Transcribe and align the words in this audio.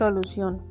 Solución. 0.00 0.62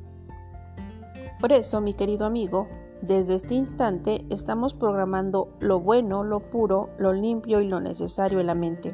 Por 1.38 1.52
eso, 1.52 1.80
mi 1.80 1.94
querido 1.94 2.26
amigo, 2.26 2.66
desde 3.00 3.36
este 3.36 3.54
instante 3.54 4.24
estamos 4.28 4.74
programando 4.74 5.50
lo 5.60 5.78
bueno, 5.78 6.24
lo 6.24 6.40
puro, 6.40 6.90
lo 6.98 7.12
limpio 7.12 7.60
y 7.60 7.68
lo 7.68 7.80
necesario 7.80 8.40
en 8.40 8.48
la 8.48 8.56
mente. 8.56 8.92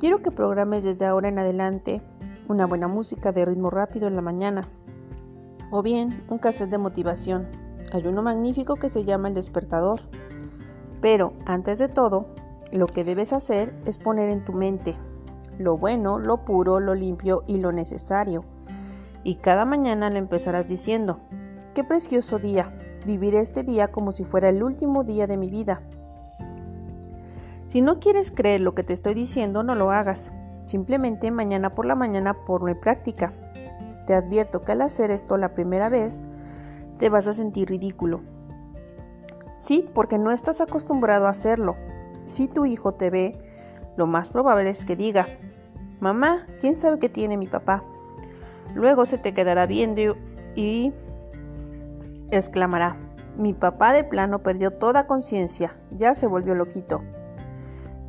Quiero 0.00 0.22
que 0.22 0.30
programes 0.30 0.84
desde 0.84 1.04
ahora 1.04 1.28
en 1.28 1.38
adelante 1.38 2.00
una 2.48 2.64
buena 2.64 2.88
música 2.88 3.32
de 3.32 3.44
ritmo 3.44 3.68
rápido 3.68 4.08
en 4.08 4.16
la 4.16 4.22
mañana, 4.22 4.70
o 5.70 5.82
bien 5.82 6.24
un 6.30 6.38
cassette 6.38 6.70
de 6.70 6.78
motivación. 6.78 7.48
Hay 7.92 8.06
uno 8.06 8.22
magnífico 8.22 8.76
que 8.76 8.88
se 8.88 9.04
llama 9.04 9.28
El 9.28 9.34
despertador. 9.34 10.00
Pero 11.02 11.34
antes 11.44 11.78
de 11.78 11.90
todo, 11.90 12.28
lo 12.72 12.86
que 12.86 13.04
debes 13.04 13.34
hacer 13.34 13.78
es 13.84 13.98
poner 13.98 14.30
en 14.30 14.42
tu 14.42 14.54
mente 14.54 14.96
lo 15.58 15.76
bueno, 15.76 16.18
lo 16.18 16.44
puro, 16.44 16.80
lo 16.80 16.94
limpio 16.94 17.44
y 17.46 17.58
lo 17.58 17.72
necesario. 17.72 18.44
Y 19.24 19.36
cada 19.36 19.64
mañana 19.64 20.10
lo 20.10 20.18
empezarás 20.18 20.66
diciendo, 20.66 21.20
qué 21.74 21.84
precioso 21.84 22.38
día, 22.38 22.72
viviré 23.06 23.40
este 23.40 23.62
día 23.62 23.88
como 23.88 24.12
si 24.12 24.24
fuera 24.24 24.48
el 24.48 24.62
último 24.62 25.04
día 25.04 25.26
de 25.26 25.36
mi 25.36 25.48
vida. 25.48 25.82
Si 27.68 27.80
no 27.80 28.00
quieres 28.00 28.30
creer 28.30 28.60
lo 28.60 28.74
que 28.74 28.82
te 28.82 28.92
estoy 28.92 29.14
diciendo, 29.14 29.62
no 29.62 29.74
lo 29.74 29.90
hagas. 29.90 30.32
Simplemente 30.64 31.30
mañana 31.30 31.74
por 31.74 31.86
la 31.86 31.94
mañana 31.94 32.44
ponlo 32.44 32.68
en 32.68 32.78
práctica. 32.78 33.32
Te 34.06 34.14
advierto 34.14 34.62
que 34.62 34.72
al 34.72 34.82
hacer 34.82 35.10
esto 35.10 35.36
la 35.36 35.54
primera 35.54 35.88
vez, 35.88 36.22
te 36.98 37.08
vas 37.08 37.28
a 37.28 37.32
sentir 37.32 37.68
ridículo. 37.68 38.20
Sí, 39.56 39.88
porque 39.94 40.18
no 40.18 40.32
estás 40.32 40.60
acostumbrado 40.60 41.26
a 41.26 41.30
hacerlo. 41.30 41.76
Si 42.24 42.48
tu 42.48 42.66
hijo 42.66 42.92
te 42.92 43.10
ve, 43.10 43.38
lo 43.96 44.06
más 44.06 44.28
probable 44.28 44.70
es 44.70 44.84
que 44.84 44.96
diga, 44.96 45.26
mamá, 46.00 46.46
¿quién 46.60 46.74
sabe 46.74 46.98
qué 46.98 47.08
tiene 47.08 47.36
mi 47.36 47.46
papá? 47.46 47.84
Luego 48.74 49.04
se 49.04 49.18
te 49.18 49.34
quedará 49.34 49.66
viendo 49.66 50.16
y 50.54 50.92
exclamará, 52.30 52.96
mi 53.36 53.54
papá 53.54 53.92
de 53.92 54.04
plano 54.04 54.40
perdió 54.40 54.72
toda 54.72 55.06
conciencia, 55.06 55.76
ya 55.90 56.14
se 56.14 56.26
volvió 56.26 56.54
loquito. 56.54 57.02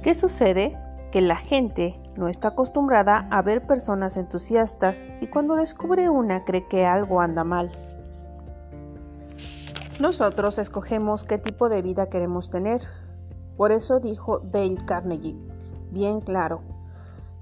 ¿Qué 0.02 0.14
sucede? 0.16 0.78
Que 1.12 1.22
la 1.22 1.36
gente 1.36 2.00
no 2.18 2.28
está 2.28 2.50
acostumbrada 2.50 3.28
a 3.32 3.42
ver 3.42 3.66
personas 3.66 4.18
entusiastas 4.18 5.08
y 5.22 5.28
cuando 5.28 5.56
descubre 5.56 6.10
una 6.10 6.44
cree 6.44 6.68
que 6.68 6.86
algo 6.86 7.22
anda 7.22 7.44
mal. 7.44 7.72
Nosotros 10.00 10.58
escogemos 10.58 11.24
qué 11.24 11.38
tipo 11.38 11.70
de 11.70 11.82
vida 11.82 12.10
queremos 12.10 12.50
tener. 12.50 12.82
Por 13.56 13.72
eso 13.72 14.00
dijo 14.00 14.40
Dale 14.40 14.78
Carnegie, 14.86 15.38
bien 15.92 16.20
claro. 16.20 16.62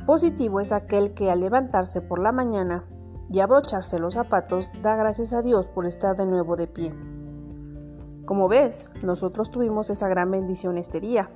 Positivo 0.06 0.59
es 0.59 0.72
aquel 0.72 1.14
que 1.14 1.31
al 1.31 1.40
levantarse 1.40 2.02
por 2.02 2.20
la 2.20 2.31
mañana 2.31 2.86
y 3.32 3.40
abrocharse 3.40 4.00
los 4.00 4.16
zapatos 4.16 4.72
da 4.82 4.96
gracias 4.96 5.34
a 5.34 5.42
Dios 5.42 5.68
por 5.68 5.86
estar 5.86 6.16
de 6.16 6.26
nuevo 6.26 6.56
de 6.56 6.68
pie. 6.68 6.94
Como 8.26 8.48
ves, 8.48 8.92
nosotros 9.02 9.52
tuvimos 9.52 9.90
esa 9.90 10.08
gran 10.08 10.30
bendición 10.32 10.78
este 10.78 11.00
día 11.00 11.30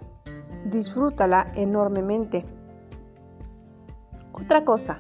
disfrútala 0.66 1.48
enormemente. 1.56 2.46
Otra 4.34 4.66
cosa, 4.66 5.00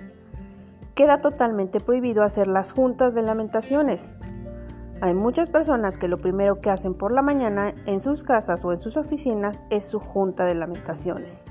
queda 0.94 1.20
totalmente 1.20 1.82
prohibido 1.82 2.24
hacer 2.24 2.48
las 2.48 2.72
juntas 2.72 3.16
de 3.16 3.24
lamentaciones. 3.24 4.18
Hay 5.02 5.14
muchas 5.14 5.50
personas 5.50 5.98
que 5.98 6.08
lo 6.08 6.22
primero 6.22 6.62
que 6.62 6.70
hacen 6.70 6.94
por 6.94 7.12
la 7.12 7.22
mañana 7.22 7.74
en 7.86 8.00
sus 8.00 8.24
casas 8.24 8.64
o 8.64 8.72
en 8.72 8.80
sus 8.80 8.96
oficinas 8.96 9.62
es 9.70 9.84
su 9.84 10.00
junta 10.00 10.46
de 10.46 10.56
lamentaciones. 10.56 11.44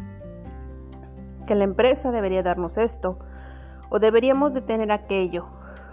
Que 1.47 1.55
la 1.55 1.65
empresa 1.65 2.11
debería 2.11 2.43
darnos 2.43 2.79
esto, 2.79 3.19
o 3.95 4.01
deberíamos 4.01 4.55
de 4.55 4.61
tener 4.61 4.91
aquello, 4.91 5.47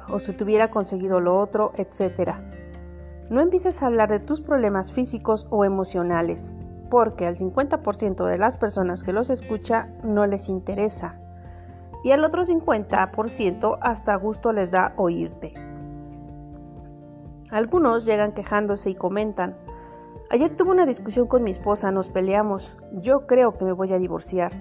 o 0.09 0.17
si 0.17 0.33
tuviera 0.33 0.71
conseguido 0.71 1.19
lo 1.19 1.37
otro, 1.37 1.71
etc. 1.75 2.31
No 3.29 3.41
empieces 3.41 3.83
a 3.83 3.85
hablar 3.85 4.09
de 4.09 4.19
tus 4.19 4.41
problemas 4.41 4.91
físicos 4.91 5.45
o 5.51 5.65
emocionales 5.65 6.51
porque 6.89 7.27
al 7.27 7.37
50% 7.37 8.25
de 8.25 8.39
las 8.39 8.55
personas 8.55 9.03
que 9.03 9.13
los 9.13 9.29
escucha 9.29 9.87
no 10.03 10.25
les 10.25 10.49
interesa 10.49 11.19
y 12.03 12.09
al 12.09 12.25
otro 12.25 12.43
50% 12.43 13.77
hasta 13.81 14.15
gusto 14.15 14.51
les 14.51 14.71
da 14.71 14.93
oírte. 14.97 15.53
Algunos 17.51 18.03
llegan 18.03 18.31
quejándose 18.31 18.89
y 18.89 18.95
comentan, 18.95 19.55
ayer 20.31 20.49
tuve 20.55 20.71
una 20.71 20.87
discusión 20.87 21.27
con 21.27 21.43
mi 21.43 21.51
esposa, 21.51 21.91
nos 21.91 22.09
peleamos, 22.09 22.75
yo 22.93 23.21
creo 23.21 23.55
que 23.55 23.65
me 23.65 23.73
voy 23.73 23.93
a 23.93 23.99
divorciar. 23.99 24.51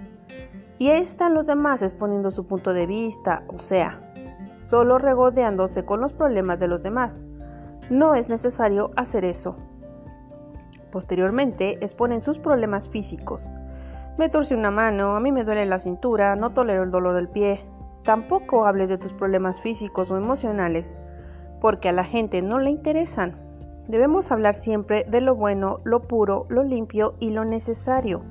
Y 0.80 0.88
ahí 0.88 1.02
están 1.02 1.34
los 1.34 1.44
demás 1.44 1.82
exponiendo 1.82 2.30
su 2.30 2.46
punto 2.46 2.72
de 2.72 2.86
vista, 2.86 3.44
o 3.48 3.58
sea, 3.58 4.00
solo 4.54 4.96
regodeándose 4.96 5.84
con 5.84 6.00
los 6.00 6.14
problemas 6.14 6.58
de 6.58 6.68
los 6.68 6.82
demás. 6.82 7.22
No 7.90 8.14
es 8.14 8.30
necesario 8.30 8.90
hacer 8.96 9.26
eso. 9.26 9.58
Posteriormente 10.90 11.76
exponen 11.84 12.22
sus 12.22 12.38
problemas 12.38 12.88
físicos. 12.88 13.50
Me 14.16 14.30
torcí 14.30 14.54
una 14.54 14.70
mano, 14.70 15.16
a 15.16 15.20
mí 15.20 15.32
me 15.32 15.44
duele 15.44 15.66
la 15.66 15.78
cintura, 15.78 16.34
no 16.34 16.54
tolero 16.54 16.84
el 16.84 16.90
dolor 16.90 17.14
del 17.14 17.28
pie. 17.28 17.60
Tampoco 18.02 18.64
hables 18.64 18.88
de 18.88 18.96
tus 18.96 19.12
problemas 19.12 19.60
físicos 19.60 20.10
o 20.10 20.16
emocionales, 20.16 20.96
porque 21.60 21.90
a 21.90 21.92
la 21.92 22.04
gente 22.04 22.40
no 22.40 22.58
le 22.58 22.70
interesan. 22.70 23.36
Debemos 23.86 24.32
hablar 24.32 24.54
siempre 24.54 25.04
de 25.06 25.20
lo 25.20 25.34
bueno, 25.34 25.80
lo 25.84 26.00
puro, 26.00 26.46
lo 26.48 26.62
limpio 26.62 27.16
y 27.20 27.32
lo 27.32 27.44
necesario. 27.44 28.24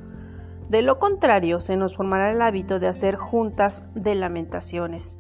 De 0.69 0.83
lo 0.83 0.99
contrario, 0.99 1.59
se 1.59 1.77
nos 1.77 1.97
formará 1.97 2.31
el 2.31 2.41
hábito 2.43 2.79
de 2.79 2.87
hacer 2.87 3.15
juntas 3.15 3.83
de 3.95 4.13
lamentaciones. 4.13 5.17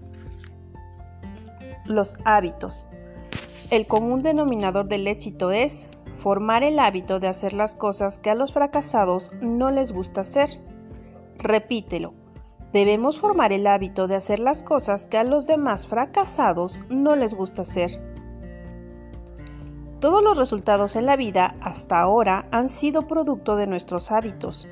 Los 1.85 2.17
hábitos. 2.23 2.85
El 3.71 3.87
común 3.87 4.21
denominador 4.21 4.87
del 4.87 5.07
éxito 5.07 5.51
es 5.51 5.89
formar 6.17 6.63
el 6.63 6.77
hábito 6.77 7.19
de 7.19 7.27
hacer 7.27 7.53
las 7.53 7.75
cosas 7.75 8.19
que 8.19 8.29
a 8.29 8.35
los 8.35 8.53
fracasados 8.53 9.31
no 9.41 9.71
les 9.71 9.91
gusta 9.91 10.21
hacer. 10.21 10.49
Repítelo. 11.39 12.13
Debemos 12.71 13.19
formar 13.19 13.51
el 13.51 13.65
hábito 13.65 14.07
de 14.07 14.15
hacer 14.15 14.39
las 14.39 14.61
cosas 14.61 15.07
que 15.07 15.17
a 15.17 15.23
los 15.23 15.47
demás 15.47 15.87
fracasados 15.87 16.79
no 16.89 17.15
les 17.15 17.33
gusta 17.33 17.63
hacer. 17.63 17.89
Todos 19.99 20.23
los 20.23 20.37
resultados 20.37 20.95
en 20.95 21.07
la 21.07 21.15
vida 21.15 21.55
hasta 21.61 21.99
ahora 21.99 22.47
han 22.51 22.69
sido 22.69 23.07
producto 23.07 23.55
de 23.55 23.65
nuestros 23.65 24.11
hábitos. 24.11 24.67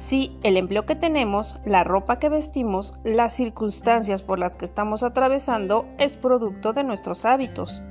Sí, 0.00 0.34
el 0.42 0.56
empleo 0.56 0.86
que 0.86 0.96
tenemos, 0.96 1.58
la 1.66 1.84
ropa 1.84 2.18
que 2.18 2.30
vestimos, 2.30 2.94
las 3.04 3.34
circunstancias 3.34 4.22
por 4.22 4.38
las 4.38 4.56
que 4.56 4.64
estamos 4.64 5.02
atravesando 5.02 5.84
es 5.98 6.16
producto 6.16 6.72
de 6.72 6.84
nuestros 6.84 7.26
hábitos. 7.26 7.82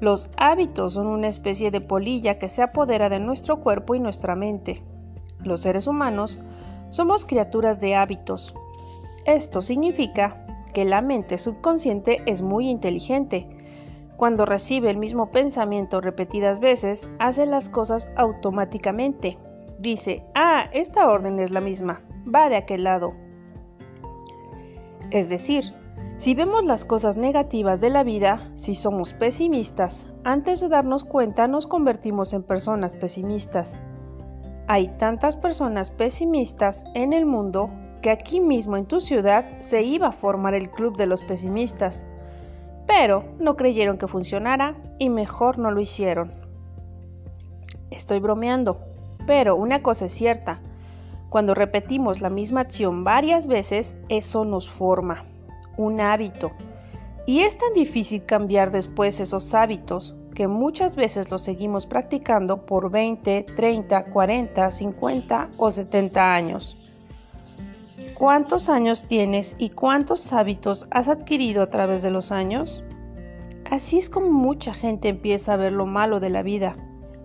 Los 0.00 0.30
hábitos 0.38 0.94
son 0.94 1.08
una 1.08 1.28
especie 1.28 1.70
de 1.70 1.82
polilla 1.82 2.38
que 2.38 2.48
se 2.48 2.62
apodera 2.62 3.10
de 3.10 3.20
nuestro 3.20 3.60
cuerpo 3.60 3.94
y 3.94 4.00
nuestra 4.00 4.34
mente. 4.34 4.82
Los 5.44 5.60
seres 5.60 5.86
humanos 5.86 6.40
somos 6.88 7.26
criaturas 7.26 7.82
de 7.82 7.96
hábitos. 7.96 8.54
Esto 9.26 9.60
significa 9.60 10.46
que 10.72 10.86
la 10.86 11.02
mente 11.02 11.36
subconsciente 11.36 12.22
es 12.24 12.40
muy 12.40 12.70
inteligente. 12.70 13.46
Cuando 14.16 14.46
recibe 14.46 14.88
el 14.88 14.96
mismo 14.96 15.30
pensamiento 15.30 16.00
repetidas 16.00 16.60
veces, 16.60 17.10
hace 17.18 17.44
las 17.44 17.68
cosas 17.68 18.08
automáticamente. 18.16 19.36
Dice, 19.80 20.22
ah, 20.34 20.66
esta 20.74 21.08
orden 21.08 21.38
es 21.38 21.50
la 21.50 21.62
misma, 21.62 22.02
va 22.32 22.50
de 22.50 22.56
aquel 22.56 22.84
lado. 22.84 23.14
Es 25.10 25.30
decir, 25.30 25.74
si 26.16 26.34
vemos 26.34 26.66
las 26.66 26.84
cosas 26.84 27.16
negativas 27.16 27.80
de 27.80 27.88
la 27.88 28.04
vida, 28.04 28.50
si 28.54 28.74
somos 28.74 29.14
pesimistas, 29.14 30.06
antes 30.22 30.60
de 30.60 30.68
darnos 30.68 31.04
cuenta 31.04 31.48
nos 31.48 31.66
convertimos 31.66 32.34
en 32.34 32.42
personas 32.42 32.94
pesimistas. 32.94 33.82
Hay 34.68 34.88
tantas 34.98 35.36
personas 35.36 35.88
pesimistas 35.88 36.84
en 36.94 37.14
el 37.14 37.24
mundo 37.24 37.70
que 38.02 38.10
aquí 38.10 38.38
mismo 38.38 38.76
en 38.76 38.84
tu 38.84 39.00
ciudad 39.00 39.46
se 39.60 39.82
iba 39.82 40.08
a 40.08 40.12
formar 40.12 40.52
el 40.52 40.70
club 40.70 40.98
de 40.98 41.06
los 41.06 41.22
pesimistas, 41.22 42.04
pero 42.86 43.24
no 43.38 43.56
creyeron 43.56 43.96
que 43.96 44.08
funcionara 44.08 44.76
y 44.98 45.08
mejor 45.08 45.58
no 45.58 45.70
lo 45.70 45.80
hicieron. 45.80 46.34
Estoy 47.90 48.20
bromeando, 48.20 48.89
pero 49.26 49.56
una 49.56 49.82
cosa 49.82 50.06
es 50.06 50.12
cierta, 50.12 50.60
cuando 51.28 51.54
repetimos 51.54 52.20
la 52.20 52.30
misma 52.30 52.60
acción 52.60 53.04
varias 53.04 53.46
veces, 53.46 53.96
eso 54.08 54.44
nos 54.44 54.68
forma 54.68 55.24
un 55.76 56.00
hábito. 56.00 56.50
Y 57.26 57.40
es 57.40 57.56
tan 57.56 57.72
difícil 57.72 58.24
cambiar 58.24 58.72
después 58.72 59.20
esos 59.20 59.54
hábitos 59.54 60.16
que 60.34 60.48
muchas 60.48 60.96
veces 60.96 61.30
los 61.30 61.42
seguimos 61.42 61.86
practicando 61.86 62.64
por 62.66 62.90
20, 62.90 63.44
30, 63.44 64.04
40, 64.06 64.70
50 64.70 65.50
o 65.56 65.70
70 65.70 66.32
años. 66.32 66.76
¿Cuántos 68.14 68.68
años 68.68 69.06
tienes 69.06 69.54
y 69.58 69.70
cuántos 69.70 70.32
hábitos 70.32 70.86
has 70.90 71.08
adquirido 71.08 71.62
a 71.62 71.68
través 71.68 72.02
de 72.02 72.10
los 72.10 72.32
años? 72.32 72.82
Así 73.70 73.98
es 73.98 74.10
como 74.10 74.30
mucha 74.30 74.74
gente 74.74 75.08
empieza 75.08 75.54
a 75.54 75.56
ver 75.56 75.72
lo 75.72 75.86
malo 75.86 76.20
de 76.20 76.30
la 76.30 76.42
vida, 76.42 76.76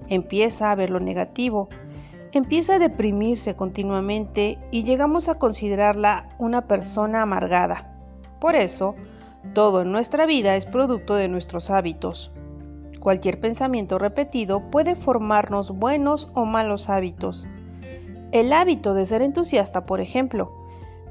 empieza 0.10 0.72
a 0.72 0.76
ver 0.76 0.90
lo 0.90 1.00
negativo, 1.00 1.70
empieza 2.38 2.76
a 2.76 2.80
deprimirse 2.80 3.56
continuamente 3.56 4.60
y 4.72 4.84
llegamos 4.84 5.30
a 5.30 5.36
considerarla 5.36 6.30
una 6.38 6.68
persona 6.68 7.22
amargada. 7.22 7.96
Por 8.40 8.56
eso, 8.56 8.96
Todo 9.54 9.84
en 9.84 9.92
nuestra 9.92 10.26
vida 10.26 10.56
es 10.56 10.66
producto 10.66 11.16
de 11.16 11.28
nuestros 11.28 11.70
hábitos. 11.70 12.32
Cualquier 13.00 13.40
pensamiento 13.40 14.00
repetido 14.00 14.72
puede 14.72 14.96
formarnos 14.96 15.72
buenos 15.72 16.28
o 16.34 16.46
malos 16.46 16.90
hábitos. 16.90 17.48
El 18.32 18.52
hábito 18.52 18.94
de 18.94 19.06
ser 19.06 19.22
entusiasta, 19.22 19.86
por 19.86 20.02
ejemplo, 20.02 20.52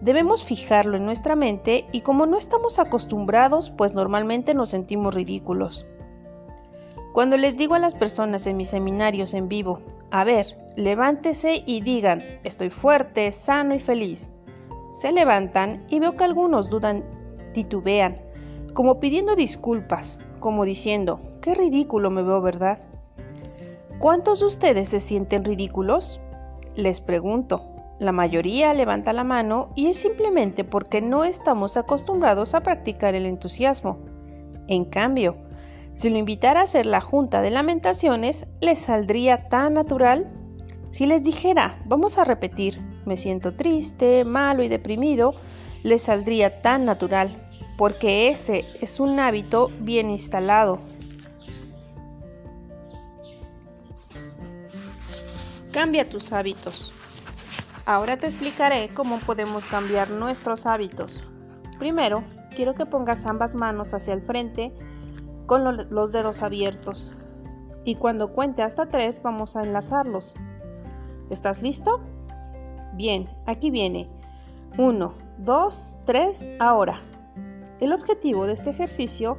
debemos 0.01 0.45
fijarlo 0.45 0.97
en 0.97 1.07
nuestra 1.07 1.37
mente 1.37 1.87
y 1.93 2.01
como 2.01 2.27
no 2.27 2.37
estamos 2.37 2.79
acostumbrados, 2.79 3.71
pues 3.71 3.95
normalmente 3.95 4.53
nos 4.53 4.71
sentimos 4.71 5.15
ridículos. 5.15 5.87
Cuando 7.13 7.37
les 7.37 7.57
digo 7.57 7.75
a 7.75 7.79
las 7.79 7.95
personas 7.95 8.47
en 8.49 8.57
mis 8.57 8.71
seminarios 8.71 9.33
en 9.33 9.49
vivo, 9.49 9.81
a 10.15 10.23
ver, 10.23 10.57
levántese 10.77 11.65
y 11.67 11.81
digan, 11.81 12.21
estoy 12.45 12.71
fuerte, 12.71 13.33
sano 13.33 13.75
y 13.75 13.81
feliz. 13.81 14.31
Se 14.93 15.11
levantan 15.11 15.85
y 15.89 15.99
veo 15.99 16.17
que 16.17 16.23
algunos 16.23 16.71
dudan, 16.71 17.03
titubean, 17.53 18.23
como 18.75 19.01
pidiendo 19.01 19.35
disculpas, 19.35 20.21
como 20.39 20.65
diciendo, 20.65 21.21
qué 21.41 21.57
ridículo 21.57 22.13
me 22.13 22.23
veo, 22.23 22.41
¿verdad? 22.41 22.79
¿Cuántos 23.99 24.39
de 24.39 24.47
ustedes 24.47 24.91
se 24.91 25.01
sienten 25.01 25.45
ridículos? 25.45 26.21
Les 26.77 27.01
pregunto. 27.01 27.65
La 27.99 28.13
mayoría 28.13 28.73
levanta 28.73 29.13
la 29.13 29.25
mano 29.25 29.71
y 29.75 29.89
es 29.89 29.97
simplemente 29.97 30.63
porque 30.63 31.01
no 31.01 31.25
estamos 31.25 31.77
acostumbrados 31.77 32.55
a 32.55 32.61
practicar 32.61 33.17
el 33.17 33.27
entusiasmo. 33.27 33.99
En 34.69 34.85
cambio, 34.85 35.39
si 35.95 36.11
lo 36.11 36.19
invitara 36.19 36.61
a 36.61 36.65
hacer 36.65 36.87
la 36.87 37.01
junta 37.01 37.41
de 37.41 37.51
lamentaciones, 37.51 38.47
¿les 38.61 38.81
saldría 38.81 39.49
tan 39.49 39.75
natural? 39.75 40.31
Si 40.91 41.07
les 41.07 41.23
dijera, 41.23 41.81
vamos 41.87 42.19
a 42.19 42.25
repetir, 42.25 42.81
me 43.07 43.17
siento 43.17 43.55
triste, 43.55 44.25
malo 44.25 44.63
y 44.63 44.69
deprimido, 44.69 45.35
les 45.83 46.03
saldría 46.03 46.63
tan 46.63 46.85
natural, 46.85 47.49
porque 47.77 48.29
ese 48.29 48.65
es 48.81 49.01
un 49.01 49.21
hábito 49.21 49.71
bien 49.81 50.11
instalado. 50.11 50.81
Cambia 55.73 56.09
tus 56.09 56.33
hábitos. 56.33 56.93
Ahora 57.87 58.17
te 58.17 58.27
explicaré 58.27 58.89
cómo 58.95 59.19
podemos 59.19 59.65
cambiar 59.65 60.11
nuestros 60.11 60.67
hábitos. 60.67 61.25
Primero, 61.79 62.25
quiero 62.55 62.75
que 62.75 62.87
pongas 62.87 63.27
ambas 63.27 63.55
manos 63.55 63.93
hacia 63.93 64.15
el 64.15 64.23
frente 64.23 64.73
con 65.47 65.89
los 65.91 66.13
dedos 66.13 66.43
abiertos. 66.43 67.13
Y 67.85 67.97
cuando 67.97 68.33
cuente 68.33 68.63
hasta 68.63 68.87
tres 68.87 69.23
vamos 69.23 69.57
a 69.57 69.63
enlazarlos. 69.63 70.35
¿Estás 71.31 71.63
listo? 71.63 72.01
Bien, 72.95 73.29
aquí 73.47 73.71
viene. 73.71 74.09
1, 74.79 75.15
2, 75.39 75.97
3, 76.05 76.49
ahora. 76.61 76.99
El 77.81 77.93
objetivo 77.93 78.47
de 78.47 78.53
este 78.55 78.71
ejercicio 78.71 79.39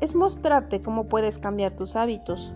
es 0.00 0.14
mostrarte 0.14 0.80
cómo 0.80 1.04
puedes 1.04 1.38
cambiar 1.38 1.72
tus 1.72 1.96
hábitos. 1.96 2.52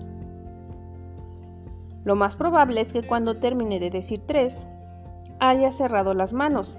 Lo 2.04 2.16
más 2.16 2.36
probable 2.36 2.80
es 2.80 2.92
que 2.92 3.02
cuando 3.02 3.36
termine 3.38 3.78
de 3.78 3.90
decir 3.90 4.22
tres, 4.26 4.66
haya 5.40 5.70
cerrado 5.70 6.14
las 6.14 6.32
manos. 6.32 6.78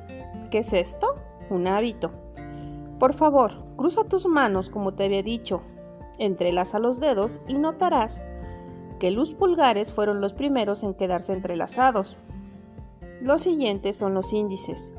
¿Qué 0.52 0.60
es 0.60 0.74
esto? 0.74 1.16
Un 1.50 1.68
hábito. 1.68 2.12
Por 3.00 3.14
favor, 3.14 3.64
cruza 3.76 4.04
tus 4.04 4.28
manos 4.28 4.70
como 4.70 4.94
te 4.94 5.06
había 5.06 5.24
dicho, 5.24 5.62
entrelaza 6.18 6.80
los 6.80 7.00
dedos 7.00 7.42
y 7.48 7.56
notarás 7.56 8.22
que 9.00 9.12
los 9.12 9.34
pulgares 9.34 9.92
fueron 9.92 10.22
los 10.22 10.34
primeros 10.34 10.84
en 10.84 10.94
quedarse 10.94 11.34
entrelazados. 11.34 12.18
Los 13.22 13.42
siguientes 13.42 13.96
son 13.96 14.14
los 14.14 14.34
índices. 14.34 14.94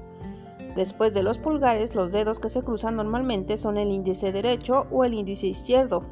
Después 0.76 1.14
de 1.14 1.22
los 1.22 1.38
pulgares, 1.38 1.94
los 1.94 2.10
dedos 2.10 2.38
que 2.38 2.48
se 2.48 2.62
cruzan 2.62 2.96
normalmente 2.96 3.56
son 3.56 3.76
el 3.76 3.90
índice 3.90 4.32
derecho 4.32 4.86
o 4.90 5.04
el 5.04 5.14
índice 5.14 5.46
izquierdo. 5.46 6.04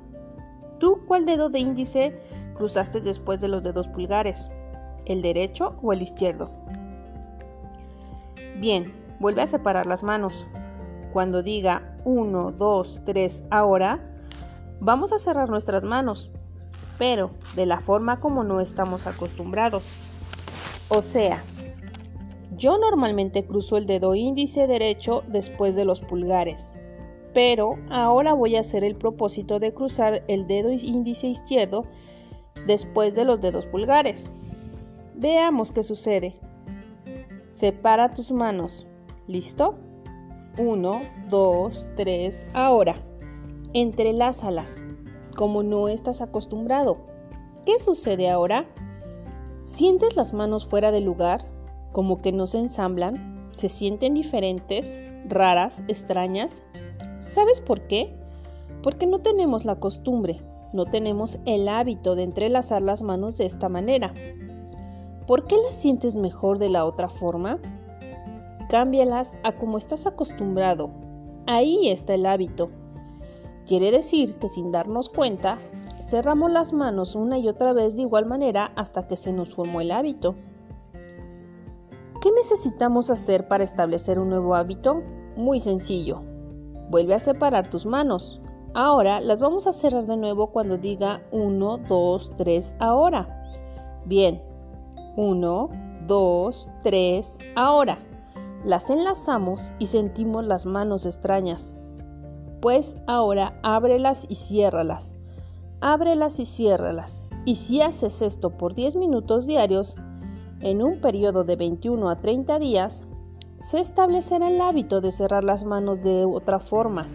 ¿Tú 0.78 1.00
cuál 1.06 1.26
dedo 1.26 1.49
de 1.50 1.58
índice 1.58 2.20
cruzaste 2.54 3.00
después 3.00 3.40
de 3.40 3.49
los 3.49 3.62
dedos 3.62 3.88
pulgares? 3.88 4.50
¿El 5.04 5.20
derecho 5.20 5.75
o 5.82 5.93
el 5.93 6.02
izquierdo? 6.02 6.50
Bien, 8.58 8.93
vuelve 9.19 9.43
a 9.43 9.46
separar 9.46 9.87
las 9.87 10.02
manos. 10.02 10.46
Cuando 11.12 11.43
diga 11.43 11.99
1, 12.04 12.52
2, 12.52 13.02
3, 13.04 13.44
ahora, 13.50 14.12
Vamos 14.84 15.12
a 15.12 15.19
cerrar 15.19 15.49
nuestras 15.49 15.84
manos, 15.84 16.29
pero 16.99 17.31
de 17.55 17.67
la 17.67 17.79
forma 17.79 18.19
como 18.19 18.43
no 18.43 18.61
estamos 18.61 19.06
acostumbrados. 19.06 19.84
O 20.88 21.02
sea, 21.02 21.40
yo 22.56 22.79
normalmente 22.79 23.46
cruzo 23.46 23.76
el 23.76 23.87
dedo 23.87 24.17
índice 24.17 24.67
derecho 24.67 25.23
después 25.29 25.76
de 25.76 25.84
los 25.84 26.00
pulgares, 26.00 26.75
pero 27.32 27.76
ahora 27.90 28.32
voy 28.32 28.56
a 28.56 28.61
hacer 28.61 28.82
el 28.82 28.96
propósito 28.96 29.61
de 29.61 29.73
cruzar 29.73 30.25
el 30.26 30.49
dedo 30.49 30.73
índice 30.73 31.28
izquierdo 31.28 31.85
después 32.67 33.14
de 33.14 33.25
los 33.25 33.40
dedos 33.40 33.67
pulgares. 33.67 34.32
Veamos 35.14 35.70
qué 35.70 35.85
sucede. 35.85 36.35
Separa 37.50 38.14
tus 38.14 38.32
manos. 38.32 38.88
¿Listo? 39.28 39.76
1, 40.58 41.02
2, 41.31 41.87
3, 41.94 42.49
ahora 42.52 42.96
entrelázalas, 43.75 44.83
como 45.37 45.63
no 45.63 45.89
estás 45.89 46.21
acostumbrado. 46.21 46.99
¿Qué 47.65 47.79
sucede 47.79 48.29
ahora? 48.29 48.67
¿Sientes 49.65 50.17
las 50.17 50.33
manos 50.33 50.67
fuera 50.67 50.91
de 50.91 51.01
lugar? 51.01 51.45
¿Como 51.93 52.21
que 52.21 52.33
no 52.33 52.47
se 52.47 52.59
ensamblan? 52.59 53.51
¿Se 53.57 53.69
sienten 53.69 54.15
diferentes, 54.15 55.01
raras, 55.29 55.85
extrañas? 55.89 56.65
¿Sabes 57.21 57.61
por 57.61 57.87
qué? 57.87 58.15
Porque 58.83 59.07
no 59.07 59.21
tenemos 59.21 59.65
la 59.65 59.77
costumbre, 59.77 60.43
no 60.73 60.87
tenemos 60.87 61.39
el 61.45 61.69
hábito 61.69 62.15
de 62.15 62.25
entrelazar 62.25 62.83
las 62.83 63.03
manos 63.03 63.39
de 63.39 63.47
esta 63.47 63.69
manera. 63.69 64.13
¿Por 65.27 65.47
qué 65.47 65.57
las 65.65 65.75
sientes 65.75 66.17
mejor 66.17 66.59
de 66.59 66.69
la 66.69 66.85
otra 66.85 67.09
forma? 67.09 67.61
Cámbialas 68.69 69.37
a 69.45 69.53
como 69.53 69.79
estás 69.79 70.07
acostumbrado. 70.07 70.91
Ahí 71.47 71.89
está 71.91 72.15
el 72.15 72.27
hábito. 72.27 72.71
Quiere 73.67 73.93
decir 73.93 74.37
que 74.37 74.49
sin 74.49 74.73
darnos 74.73 75.09
cuenta, 75.09 75.56
cerramos 76.06 76.50
las 76.50 76.73
manos 76.73 77.14
una 77.14 77.38
y 77.38 77.49
otra 77.49 77.73
vez 77.73 77.94
de 77.94 78.03
igual 78.03 78.26
manera 78.26 78.73
hasta 78.75 79.06
que 79.06 79.17
se 79.17 79.32
nos 79.32 79.55
formó 79.55 79.81
el 79.81 79.93
hábito. 79.93 80.35
¿Qué 82.20 82.31
necesitamos 82.32 83.11
hacer 83.11 83.47
para 83.47 83.64
establecer 83.64 84.19
un 84.19 84.31
nuevo 84.31 84.56
hábito? 84.56 85.03
Muy 85.37 85.61
sencillo. 85.61 86.23
Vuelve 86.90 87.14
a 87.14 87.19
separar 87.19 87.71
tus 87.71 87.87
manos. 87.87 88.40
Ahora 88.75 89.21
las 89.21 89.38
vamos 89.38 89.66
a 89.66 89.73
cerrar 89.73 90.07
de 90.07 90.16
nuevo 90.16 90.49
cuando 90.49 90.76
diga 90.76 91.23
1, 91.31 91.78
2, 91.88 92.33
3, 92.37 92.75
ahora. 92.81 93.54
Bien. 94.07 94.42
1, 95.16 95.71
2, 96.07 96.71
3, 96.83 97.38
ahora. 97.54 97.99
Las 98.64 98.90
enlazamos 98.90 99.73
y 99.78 99.87
sentimos 99.87 100.45
las 100.45 100.66
manos 100.66 101.07
extrañas 101.07 101.75
pues 102.62 102.97
ahora 103.09 103.59
ábrelas 103.64 104.25
y 104.28 104.37
ciérralas. 104.37 105.16
Ábrelas 105.81 106.38
y 106.38 106.47
ciérralas. 106.47 107.25
Y 107.45 107.57
si 107.57 107.83
haces 107.83 108.23
esto 108.23 108.50
por 108.57 108.75
10 108.75 108.95
minutos 108.95 109.49
diarios, 109.49 109.97
en 110.61 110.81
un 110.81 111.00
periodo 111.00 111.42
de 111.42 111.57
21 111.57 112.09
a 112.09 112.21
30 112.21 112.61
días, 112.61 113.02
se 113.59 113.81
establecerá 113.81 114.49
el 114.49 114.61
hábito 114.61 115.00
de 115.00 115.11
cerrar 115.11 115.42
las 115.42 115.64
manos 115.64 116.02
de 116.02 116.25
otra 116.25 116.61
forma. 116.61 117.09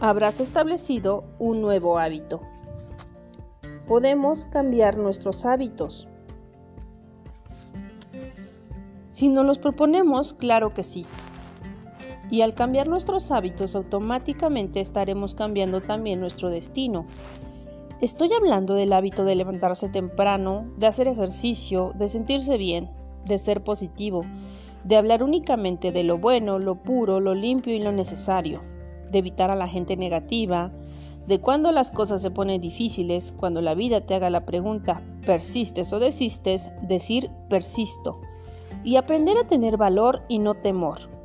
Habrás 0.00 0.40
establecido 0.40 1.22
un 1.38 1.60
nuevo 1.60 2.00
hábito. 2.00 2.40
Podemos 3.86 4.46
cambiar 4.46 4.98
nuestros 4.98 5.44
hábitos. 5.44 6.08
Si 9.10 9.28
nos 9.28 9.46
los 9.46 9.58
proponemos, 9.60 10.34
claro 10.34 10.74
que 10.74 10.82
sí. 10.82 11.06
Y 12.30 12.40
al 12.40 12.54
cambiar 12.54 12.88
nuestros 12.88 13.30
hábitos 13.30 13.74
automáticamente 13.74 14.80
estaremos 14.80 15.34
cambiando 15.34 15.80
también 15.80 16.20
nuestro 16.20 16.50
destino. 16.50 17.06
Estoy 18.00 18.32
hablando 18.32 18.74
del 18.74 18.92
hábito 18.92 19.24
de 19.24 19.36
levantarse 19.36 19.88
temprano, 19.88 20.66
de 20.76 20.86
hacer 20.86 21.08
ejercicio, 21.08 21.92
de 21.94 22.08
sentirse 22.08 22.58
bien, 22.58 22.90
de 23.24 23.38
ser 23.38 23.64
positivo, 23.64 24.22
de 24.84 24.96
hablar 24.96 25.22
únicamente 25.22 25.92
de 25.92 26.04
lo 26.04 26.18
bueno, 26.18 26.58
lo 26.58 26.76
puro, 26.76 27.20
lo 27.20 27.34
limpio 27.34 27.74
y 27.74 27.82
lo 27.82 27.92
necesario, 27.92 28.62
de 29.10 29.18
evitar 29.18 29.50
a 29.50 29.56
la 29.56 29.66
gente 29.66 29.96
negativa, 29.96 30.72
de 31.26 31.40
cuando 31.40 31.72
las 31.72 31.90
cosas 31.90 32.22
se 32.22 32.30
ponen 32.30 32.60
difíciles, 32.60 33.32
cuando 33.32 33.60
la 33.60 33.74
vida 33.74 34.00
te 34.00 34.14
haga 34.14 34.30
la 34.30 34.46
pregunta, 34.46 35.02
¿persistes 35.24 35.92
o 35.92 35.98
desistes? 35.98 36.70
Decir 36.82 37.30
persisto. 37.48 38.20
Y 38.84 38.96
aprender 38.96 39.36
a 39.38 39.48
tener 39.48 39.76
valor 39.76 40.22
y 40.28 40.38
no 40.38 40.54
temor. 40.54 41.15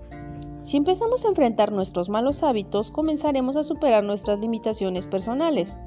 Si 0.62 0.78
empezamos 0.78 1.26
a 1.26 1.30
enfrentar 1.30 1.72
nuestros 1.72 2.10
malos 2.10 2.44
hábitos, 2.44 2.92
comenzaremos 2.92 3.56
a 3.56 3.64
superar 3.64 4.04
nuestras 4.04 4.40
limitaciones 4.40 5.08
personales. 5.08 5.80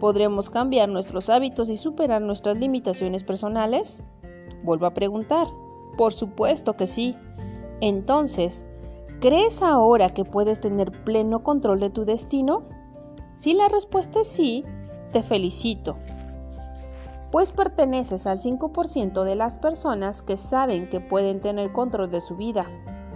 ¿Podremos 0.00 0.50
cambiar 0.50 0.88
nuestros 0.88 1.28
hábitos 1.28 1.68
y 1.68 1.76
superar 1.76 2.22
nuestras 2.22 2.58
limitaciones 2.58 3.22
personales? 3.24 4.00
Vuelvo 4.64 4.86
a 4.86 4.94
preguntar. 4.94 5.46
Por 5.96 6.12
supuesto 6.12 6.76
que 6.76 6.86
sí. 6.86 7.16
Entonces, 7.80 8.64
¿Crees 9.20 9.62
ahora 9.62 10.10
que 10.10 10.24
puedes 10.24 10.60
tener 10.60 10.92
pleno 11.02 11.42
control 11.42 11.80
de 11.80 11.90
tu 11.90 12.04
destino? 12.04 12.62
Si 13.36 13.52
la 13.52 13.68
respuesta 13.68 14.20
es 14.20 14.28
sí, 14.28 14.64
te 15.10 15.24
felicito, 15.24 15.96
pues 17.32 17.50
perteneces 17.50 18.28
al 18.28 18.38
5% 18.38 19.24
de 19.24 19.34
las 19.34 19.56
personas 19.56 20.22
que 20.22 20.36
saben 20.36 20.88
que 20.88 21.00
pueden 21.00 21.40
tener 21.40 21.72
control 21.72 22.10
de 22.10 22.20
su 22.20 22.36
vida, 22.36 22.66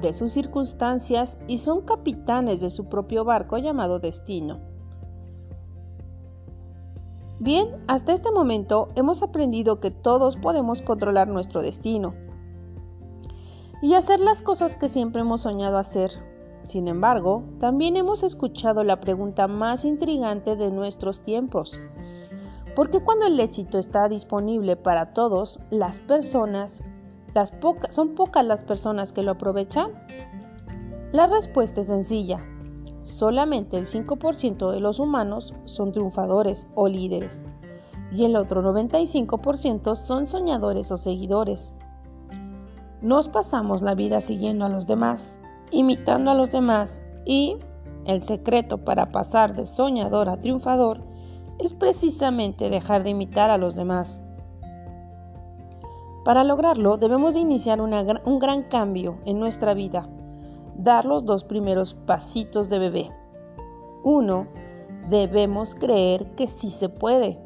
de 0.02 0.12
sus 0.12 0.32
circunstancias 0.32 1.38
y 1.46 1.58
son 1.58 1.82
capitanes 1.82 2.60
de 2.60 2.70
su 2.70 2.86
propio 2.86 3.24
barco 3.24 3.58
llamado 3.58 3.98
destino. 3.98 4.60
Bien, 7.38 7.68
hasta 7.88 8.12
este 8.12 8.30
momento 8.30 8.88
hemos 8.94 9.22
aprendido 9.22 9.80
que 9.80 9.90
todos 9.90 10.36
podemos 10.36 10.82
controlar 10.82 11.28
nuestro 11.28 11.62
destino 11.62 12.14
y 13.82 13.94
hacer 13.94 14.20
las 14.20 14.42
cosas 14.42 14.76
que 14.76 14.88
siempre 14.88 15.22
hemos 15.22 15.40
soñado 15.40 15.76
hacer. 15.76 16.12
Sin 16.64 16.86
embargo, 16.86 17.42
también 17.58 17.96
hemos 17.96 18.22
escuchado 18.22 18.84
la 18.84 19.00
pregunta 19.00 19.48
más 19.48 19.84
intrigante 19.84 20.54
de 20.54 20.70
nuestros 20.70 21.22
tiempos. 21.22 21.80
¿Por 22.76 22.90
qué 22.90 23.00
cuando 23.00 23.26
el 23.26 23.38
éxito 23.40 23.78
está 23.78 24.08
disponible 24.08 24.76
para 24.76 25.12
todos, 25.12 25.58
las 25.70 25.98
personas, 25.98 26.80
son 27.90 28.14
pocas 28.14 28.44
las 28.44 28.62
personas 28.64 29.12
que 29.12 29.22
lo 29.22 29.32
aprovechan? 29.32 29.90
La 31.12 31.26
respuesta 31.26 31.80
es 31.80 31.88
sencilla. 31.88 32.44
Solamente 33.02 33.76
el 33.76 33.86
5% 33.86 34.70
de 34.70 34.80
los 34.80 34.98
humanos 34.98 35.54
son 35.64 35.92
triunfadores 35.92 36.68
o 36.74 36.88
líderes 36.88 37.44
y 38.12 38.24
el 38.24 38.36
otro 38.36 38.62
95% 38.62 39.94
son 39.96 40.26
soñadores 40.26 40.92
o 40.92 40.96
seguidores. 40.96 41.74
Nos 43.00 43.28
pasamos 43.28 43.82
la 43.82 43.94
vida 43.94 44.20
siguiendo 44.20 44.64
a 44.64 44.68
los 44.68 44.86
demás, 44.86 45.38
imitando 45.70 46.30
a 46.30 46.34
los 46.34 46.52
demás 46.52 47.02
y 47.24 47.56
el 48.04 48.22
secreto 48.22 48.78
para 48.78 49.12
pasar 49.12 49.54
de 49.54 49.66
soñador 49.66 50.28
a 50.28 50.40
triunfador 50.40 51.02
es 51.58 51.74
precisamente 51.74 52.70
dejar 52.70 53.02
de 53.02 53.10
imitar 53.10 53.50
a 53.50 53.58
los 53.58 53.74
demás. 53.74 54.20
Para 56.24 56.44
lograrlo 56.44 56.96
debemos 56.98 57.34
de 57.34 57.40
iniciar 57.40 57.80
un 57.80 58.38
gran 58.38 58.62
cambio 58.62 59.18
en 59.24 59.40
nuestra 59.40 59.74
vida, 59.74 60.08
dar 60.76 61.04
los 61.04 61.24
dos 61.24 61.44
primeros 61.44 61.94
pasitos 61.94 62.68
de 62.68 62.78
bebé. 62.78 63.10
Uno, 64.04 64.46
debemos 65.08 65.74
creer 65.74 66.34
que 66.36 66.46
sí 66.46 66.70
se 66.70 66.88
puede. 66.88 67.42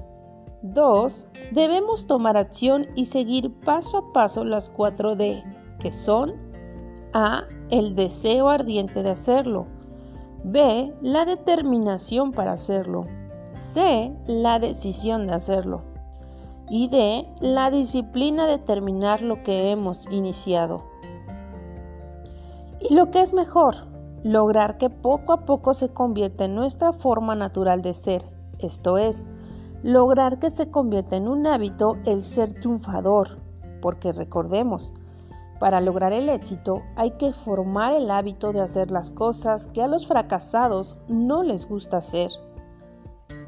Dos, 0.62 1.26
debemos 1.52 2.06
tomar 2.06 2.36
acción 2.36 2.86
y 2.94 3.06
seguir 3.06 3.52
paso 3.60 3.98
a 3.98 4.12
paso 4.12 4.44
las 4.44 4.68
cuatro 4.68 5.16
D, 5.16 5.42
que 5.78 5.90
son 5.90 6.34
A, 7.12 7.44
el 7.70 7.94
deseo 7.94 8.48
ardiente 8.48 9.02
de 9.02 9.10
hacerlo. 9.10 9.66
B, 10.44 10.88
la 11.00 11.24
determinación 11.24 12.32
para 12.32 12.52
hacerlo. 12.52 13.06
C. 13.52 14.12
La 14.26 14.58
decisión 14.58 15.26
de 15.26 15.34
hacerlo. 15.34 15.95
Y 16.68 16.88
D. 16.88 17.28
La 17.40 17.70
disciplina 17.70 18.46
de 18.46 18.58
terminar 18.58 19.22
lo 19.22 19.42
que 19.44 19.70
hemos 19.70 20.10
iniciado. 20.10 20.84
Y 22.80 22.94
lo 22.94 23.10
que 23.10 23.20
es 23.20 23.34
mejor, 23.34 23.86
lograr 24.24 24.76
que 24.76 24.90
poco 24.90 25.32
a 25.32 25.44
poco 25.44 25.74
se 25.74 25.90
convierta 25.90 26.44
en 26.44 26.56
nuestra 26.56 26.92
forma 26.92 27.36
natural 27.36 27.82
de 27.82 27.94
ser, 27.94 28.22
esto 28.58 28.98
es, 28.98 29.26
lograr 29.82 30.40
que 30.40 30.50
se 30.50 30.70
convierta 30.70 31.16
en 31.16 31.28
un 31.28 31.46
hábito 31.46 31.96
el 32.04 32.24
ser 32.24 32.52
triunfador, 32.54 33.38
porque 33.80 34.12
recordemos, 34.12 34.92
para 35.60 35.80
lograr 35.80 36.12
el 36.12 36.28
éxito 36.28 36.82
hay 36.96 37.12
que 37.12 37.32
formar 37.32 37.94
el 37.94 38.10
hábito 38.10 38.52
de 38.52 38.60
hacer 38.60 38.90
las 38.90 39.10
cosas 39.10 39.68
que 39.68 39.82
a 39.82 39.86
los 39.86 40.06
fracasados 40.06 40.96
no 41.08 41.42
les 41.42 41.68
gusta 41.68 41.98
hacer. 41.98 42.30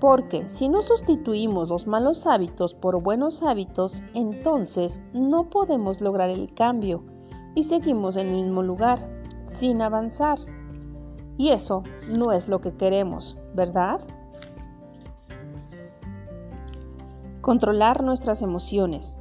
Porque 0.00 0.48
si 0.48 0.68
no 0.68 0.82
sustituimos 0.82 1.68
los 1.68 1.86
malos 1.88 2.26
hábitos 2.26 2.72
por 2.72 3.02
buenos 3.02 3.42
hábitos, 3.42 4.02
entonces 4.14 5.02
no 5.12 5.50
podemos 5.50 6.00
lograr 6.00 6.30
el 6.30 6.54
cambio 6.54 7.02
y 7.56 7.64
seguimos 7.64 8.16
en 8.16 8.28
el 8.28 8.44
mismo 8.44 8.62
lugar, 8.62 9.08
sin 9.46 9.82
avanzar. 9.82 10.38
Y 11.36 11.50
eso 11.50 11.82
no 12.08 12.30
es 12.30 12.48
lo 12.48 12.60
que 12.60 12.76
queremos, 12.76 13.36
¿verdad? 13.54 14.00
Controlar 17.40 18.04
nuestras 18.04 18.42
emociones. 18.42 19.16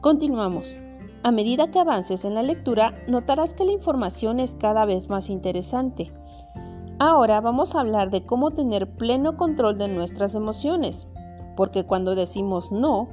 Continuamos. 0.00 0.80
A 1.22 1.30
medida 1.30 1.70
que 1.70 1.78
avances 1.78 2.24
en 2.24 2.34
la 2.34 2.42
lectura, 2.42 2.92
notarás 3.06 3.54
que 3.54 3.64
la 3.64 3.70
información 3.70 4.40
es 4.40 4.56
cada 4.58 4.84
vez 4.84 5.08
más 5.08 5.30
interesante 5.30 6.12
Ahora 7.04 7.40
vamos 7.40 7.74
a 7.74 7.80
hablar 7.80 8.10
de 8.10 8.24
cómo 8.24 8.52
tener 8.52 8.88
pleno 8.88 9.36
control 9.36 9.76
de 9.76 9.88
nuestras 9.88 10.36
emociones, 10.36 11.08
porque 11.56 11.84
cuando 11.84 12.14
decimos 12.14 12.70
no, 12.70 13.08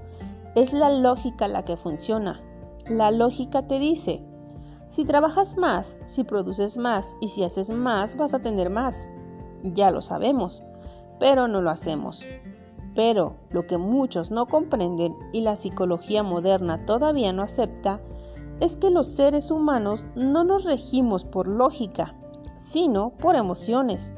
es 0.53 0.73
la 0.73 0.91
lógica 0.91 1.47
la 1.47 1.65
que 1.65 1.75
funciona. 1.75 2.39
La 2.87 3.09
lógica 3.09 3.65
te 3.65 3.79
dice, 3.79 4.23
si 4.89 5.05
trabajas 5.05 5.57
más, 5.57 5.97
si 6.05 6.23
produces 6.23 6.77
más 6.77 7.15
y 7.19 7.29
si 7.29 7.43
haces 7.43 7.71
más, 7.71 8.15
vas 8.15 8.35
a 8.35 8.43
tener 8.43 8.69
más. 8.69 9.09
Ya 9.63 9.89
lo 9.89 10.03
sabemos, 10.03 10.63
pero 11.19 11.47
no 11.47 11.59
lo 11.59 11.71
hacemos. 11.71 12.23
Pero 12.93 13.37
lo 13.49 13.65
que 13.65 13.79
muchos 13.79 14.29
no 14.29 14.45
comprenden 14.45 15.15
y 15.33 15.41
la 15.41 15.55
psicología 15.55 16.21
moderna 16.21 16.85
todavía 16.85 17.33
no 17.33 17.41
acepta 17.41 17.99
es 18.59 18.77
que 18.77 18.91
los 18.91 19.07
seres 19.07 19.49
humanos 19.49 20.05
no 20.13 20.43
nos 20.43 20.65
regimos 20.65 21.25
por 21.25 21.47
lógica, 21.47 22.18
sino 22.59 23.11
por 23.11 23.35
emociones. 23.35 24.13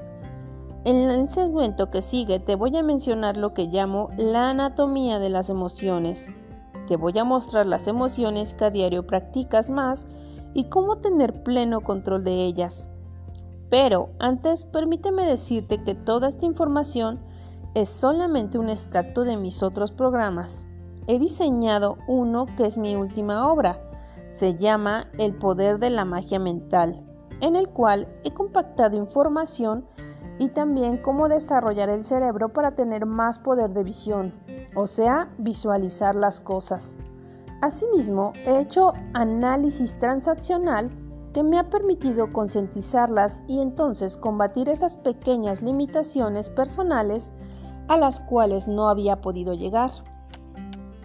En 0.84 1.10
el 1.12 1.28
segmento 1.28 1.92
que 1.92 2.02
sigue 2.02 2.40
te 2.40 2.56
voy 2.56 2.76
a 2.76 2.84
mencionar 2.84 3.38
lo 3.38 3.54
que 3.54 3.68
llamo 3.68 4.10
la 4.18 4.50
anatomía 4.50 5.20
de 5.20 5.30
las 5.30 5.50
emociones. 5.50 6.28
Te 6.88 6.98
voy 6.98 7.18
a 7.20 7.24
mostrar 7.24 7.68
las 7.68 7.88
emociones 7.88 8.56
que 8.56 8.66
a 8.66 8.72
diario 8.72 9.06
practicas 9.06 9.70
más 9.70 10.08
y 10.56 10.66
cómo 10.66 10.98
tener 10.98 11.44
pleno 11.44 11.82
control 11.82 12.24
de 12.24 12.44
ellas. 12.44 12.90
Pero 13.70 14.10
antes 14.18 14.66
permíteme 14.66 15.24
decirte 15.24 15.84
que 15.84 15.94
toda 15.94 16.28
esta 16.28 16.48
información 16.48 17.20
es 17.76 17.90
solamente 17.90 18.58
un 18.58 18.70
extracto 18.70 19.24
de 19.24 19.38
mis 19.38 19.62
otros 19.62 19.92
programas. 19.92 20.66
He 21.06 21.20
diseñado 21.20 22.00
uno 22.08 22.48
que 22.58 22.66
es 22.66 22.78
mi 22.78 22.96
última 22.96 23.52
obra. 23.52 23.80
Se 24.32 24.56
llama 24.56 25.08
El 25.20 25.36
poder 25.36 25.78
de 25.78 25.92
la 25.92 26.06
magia 26.06 26.40
mental 26.40 27.06
en 27.42 27.56
el 27.56 27.70
cual 27.70 28.08
he 28.24 28.34
compactado 28.34 28.96
información 28.96 29.86
y 30.40 30.50
también 30.50 30.98
cómo 30.98 31.28
desarrollar 31.28 31.90
el 31.90 32.04
cerebro 32.04 32.50
para 32.50 32.72
tener 32.72 33.06
más 33.06 33.38
poder 33.38 33.72
de 33.72 33.84
visión, 33.84 34.34
o 34.76 34.88
sea, 34.88 35.30
visualizar 35.38 36.16
las 36.16 36.42
cosas. 36.42 36.98
Asimismo, 37.62 38.34
he 38.46 38.60
hecho 38.60 38.94
análisis 39.14 40.00
transaccional 40.00 40.90
que 41.34 41.44
me 41.44 41.60
ha 41.60 41.70
permitido 41.70 42.34
concientizarlas 42.34 43.42
y 43.48 43.62
entonces 43.62 44.18
combatir 44.18 44.68
esas 44.68 44.98
pequeñas 44.98 45.62
limitaciones 45.62 46.50
personales 46.50 47.32
a 47.88 47.98
las 47.98 48.20
cuales 48.20 48.68
no 48.68 48.90
había 48.90 49.22
podido 49.22 49.54
llegar. 49.54 49.92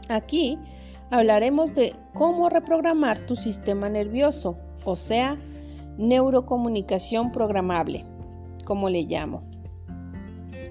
Aquí 0.09 0.59
hablaremos 1.11 1.75
de 1.75 1.95
cómo 2.15 2.49
reprogramar 2.49 3.21
tu 3.21 3.37
sistema 3.37 3.89
nervioso, 3.89 4.57
o 4.85 4.97
sea, 4.97 5.37
neurocomunicación 5.99 7.33
programable, 7.33 8.05
como 8.65 8.91
le 8.91 9.03
llamo. 9.05 9.43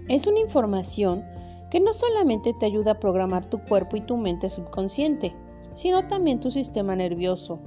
Es 0.08 0.28
una 0.28 0.40
información 0.40 1.24
que 1.72 1.80
no 1.80 1.94
solamente 1.94 2.54
te 2.54 2.68
ayuda 2.68 2.92
a 2.92 3.00
programar 3.00 3.46
tu 3.46 3.60
cuerpo 3.60 3.98
y 3.98 4.02
tu 4.02 4.18
mente 4.18 4.50
subconsciente, 4.50 5.36
sino 5.74 6.08
también 6.08 6.40
tu 6.40 6.52
sistema 6.52 6.96
nervioso, 6.96 7.60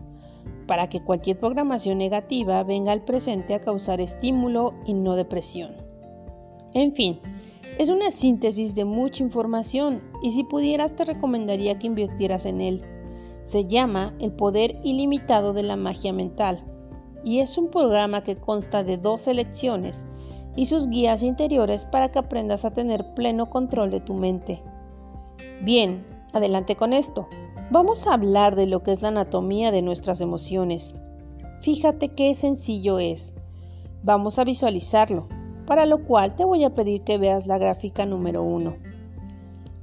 para 0.66 0.88
que 0.88 1.02
cualquier 1.02 1.38
programación 1.40 1.98
negativa 1.98 2.62
venga 2.62 2.92
al 2.92 3.04
presente 3.04 3.54
a 3.54 3.60
causar 3.60 4.00
estímulo 4.00 4.74
y 4.86 4.94
no 4.94 5.16
depresión. 5.16 5.72
En 6.74 6.94
fin, 6.94 7.18
es 7.78 7.88
una 7.88 8.10
síntesis 8.10 8.74
de 8.74 8.84
mucha 8.84 9.22
información 9.22 10.02
y 10.22 10.30
si 10.30 10.44
pudieras 10.44 10.94
te 10.94 11.04
recomendaría 11.04 11.78
que 11.78 11.86
invirtieras 11.88 12.46
en 12.46 12.60
él. 12.60 12.82
Se 13.42 13.64
llama 13.64 14.14
El 14.20 14.32
poder 14.32 14.78
ilimitado 14.84 15.52
de 15.54 15.62
la 15.62 15.76
magia 15.76 16.12
mental 16.12 16.62
y 17.28 17.40
es 17.40 17.58
un 17.58 17.68
programa 17.68 18.24
que 18.24 18.36
consta 18.36 18.82
de 18.82 18.96
dos 18.96 19.26
lecciones 19.26 20.06
y 20.56 20.64
sus 20.64 20.88
guías 20.88 21.22
interiores 21.22 21.84
para 21.84 22.10
que 22.10 22.20
aprendas 22.20 22.64
a 22.64 22.70
tener 22.70 23.12
pleno 23.12 23.50
control 23.50 23.90
de 23.90 24.00
tu 24.00 24.14
mente. 24.14 24.62
Bien, 25.60 26.06
adelante 26.32 26.74
con 26.74 26.94
esto. 26.94 27.28
Vamos 27.70 28.06
a 28.06 28.14
hablar 28.14 28.56
de 28.56 28.66
lo 28.66 28.82
que 28.82 28.92
es 28.92 29.02
la 29.02 29.08
anatomía 29.08 29.70
de 29.70 29.82
nuestras 29.82 30.22
emociones. 30.22 30.94
Fíjate 31.60 32.08
qué 32.14 32.34
sencillo 32.34 32.98
es. 32.98 33.34
Vamos 34.02 34.38
a 34.38 34.44
visualizarlo, 34.44 35.28
para 35.66 35.84
lo 35.84 36.02
cual 36.06 36.34
te 36.34 36.46
voy 36.46 36.64
a 36.64 36.72
pedir 36.72 37.02
que 37.02 37.18
veas 37.18 37.46
la 37.46 37.58
gráfica 37.58 38.06
número 38.06 38.42
1. 38.42 38.74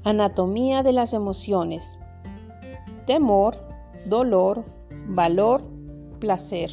Anatomía 0.03 0.81
de 0.81 0.93
las 0.93 1.13
emociones. 1.13 1.99
Temor, 3.05 3.55
dolor, 4.07 4.65
valor, 5.09 5.61
placer. 6.19 6.71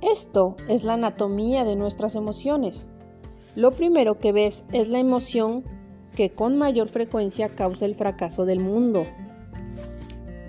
Esto 0.00 0.54
es 0.68 0.84
la 0.84 0.94
anatomía 0.94 1.64
de 1.64 1.74
nuestras 1.74 2.14
emociones. 2.14 2.86
Lo 3.56 3.72
primero 3.72 4.18
que 4.18 4.30
ves 4.30 4.64
es 4.72 4.88
la 4.88 5.00
emoción 5.00 5.64
que 6.14 6.30
con 6.30 6.56
mayor 6.56 6.88
frecuencia 6.88 7.48
causa 7.48 7.84
el 7.84 7.96
fracaso 7.96 8.44
del 8.44 8.60
mundo, 8.60 9.04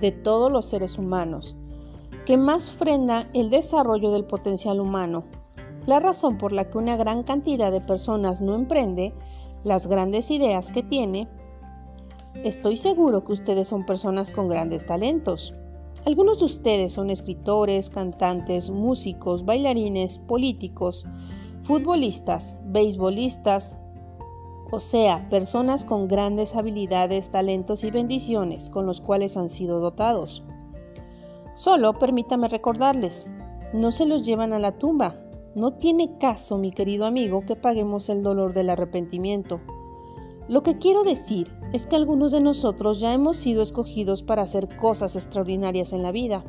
de 0.02 0.12
todos 0.12 0.52
los 0.52 0.66
seres 0.66 1.00
humanos, 1.00 1.56
que 2.26 2.38
más 2.38 2.70
frena 2.70 3.28
el 3.34 3.50
desarrollo 3.50 4.12
del 4.12 4.26
potencial 4.26 4.80
humano. 4.80 5.24
La 5.88 6.00
razón 6.00 6.38
por 6.38 6.52
la 6.52 6.70
que 6.70 6.78
una 6.78 6.96
gran 6.96 7.24
cantidad 7.24 7.72
de 7.72 7.82
personas 7.82 8.42
no 8.42 8.54
emprende 8.54 9.14
las 9.64 9.88
grandes 9.88 10.30
ideas 10.30 10.72
que 10.72 10.84
tiene, 10.84 11.28
estoy 12.44 12.78
seguro 12.78 13.24
que 13.24 13.34
ustedes 13.34 13.68
son 13.68 13.86
personas 13.86 14.30
con 14.30 14.48
grandes 14.48 14.86
talentos. 14.86 15.56
Algunos 16.06 16.40
de 16.40 16.46
ustedes 16.46 16.94
son 16.94 17.10
escritores, 17.10 17.90
cantantes, 17.90 18.70
músicos, 18.70 19.46
bailarines, 19.46 20.20
políticos, 20.20 21.06
futbolistas, 21.62 22.56
beisbolistas, 22.66 23.78
o 24.72 24.80
sea, 24.80 25.28
personas 25.30 25.84
con 25.84 26.08
grandes 26.08 26.56
habilidades, 26.56 27.32
talentos 27.32 27.84
y 27.84 27.92
bendiciones 27.92 28.70
con 28.70 28.86
los 28.86 29.02
cuales 29.02 29.36
han 29.36 29.50
sido 29.50 29.80
dotados. 29.80 30.44
Solo 31.54 31.94
permítame 31.94 32.48
recordarles, 32.48 33.26
no 33.74 33.92
se 33.92 34.06
los 34.06 34.26
llevan 34.26 34.54
a 34.54 34.60
la 34.60 34.78
tumba. 34.78 35.16
No 35.56 35.74
tiene 35.74 36.18
caso, 36.20 36.58
mi 36.58 36.72
querido 36.72 37.06
amigo, 37.06 37.42
que 37.42 37.56
paguemos 37.56 38.10
el 38.10 38.24
dolor 38.24 38.54
del 38.54 38.70
arrepentimiento. 38.70 39.60
Lo 40.48 40.64
que 40.64 40.78
quiero 40.78 41.04
decir 41.04 41.52
es 41.74 41.86
que 41.86 41.96
algunos 41.96 42.32
de 42.32 42.42
nosotros 42.42 43.00
ya 43.00 43.14
hemos 43.14 43.38
sido 43.38 43.62
escogidos 43.62 44.24
para 44.24 44.42
hacer 44.42 44.76
cosas 44.78 45.16
extraordinarias 45.16 45.94
en 45.94 46.04
la 46.04 46.12
vida. 46.12 46.44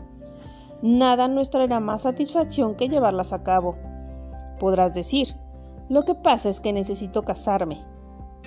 Nada 0.82 1.28
nos 1.28 1.50
traerá 1.50 1.80
más 1.80 2.02
satisfacción 2.02 2.74
que 2.74 2.88
llevarlas 2.88 3.32
a 3.32 3.42
cabo. 3.42 3.76
Podrás 4.58 4.94
decir, 4.94 5.36
lo 5.88 6.04
que 6.04 6.14
pasa 6.14 6.48
es 6.48 6.60
que 6.60 6.72
necesito 6.72 7.22
casarme. 7.22 7.84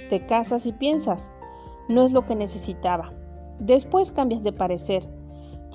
Te 0.10 0.26
casas 0.26 0.66
y 0.66 0.74
piensas, 0.74 1.32
no 1.90 2.04
es 2.04 2.12
lo 2.12 2.26
que 2.26 2.36
necesitaba. 2.36 3.14
Después 3.60 4.12
cambias 4.12 4.44
de 4.44 4.54
parecer. 4.54 5.08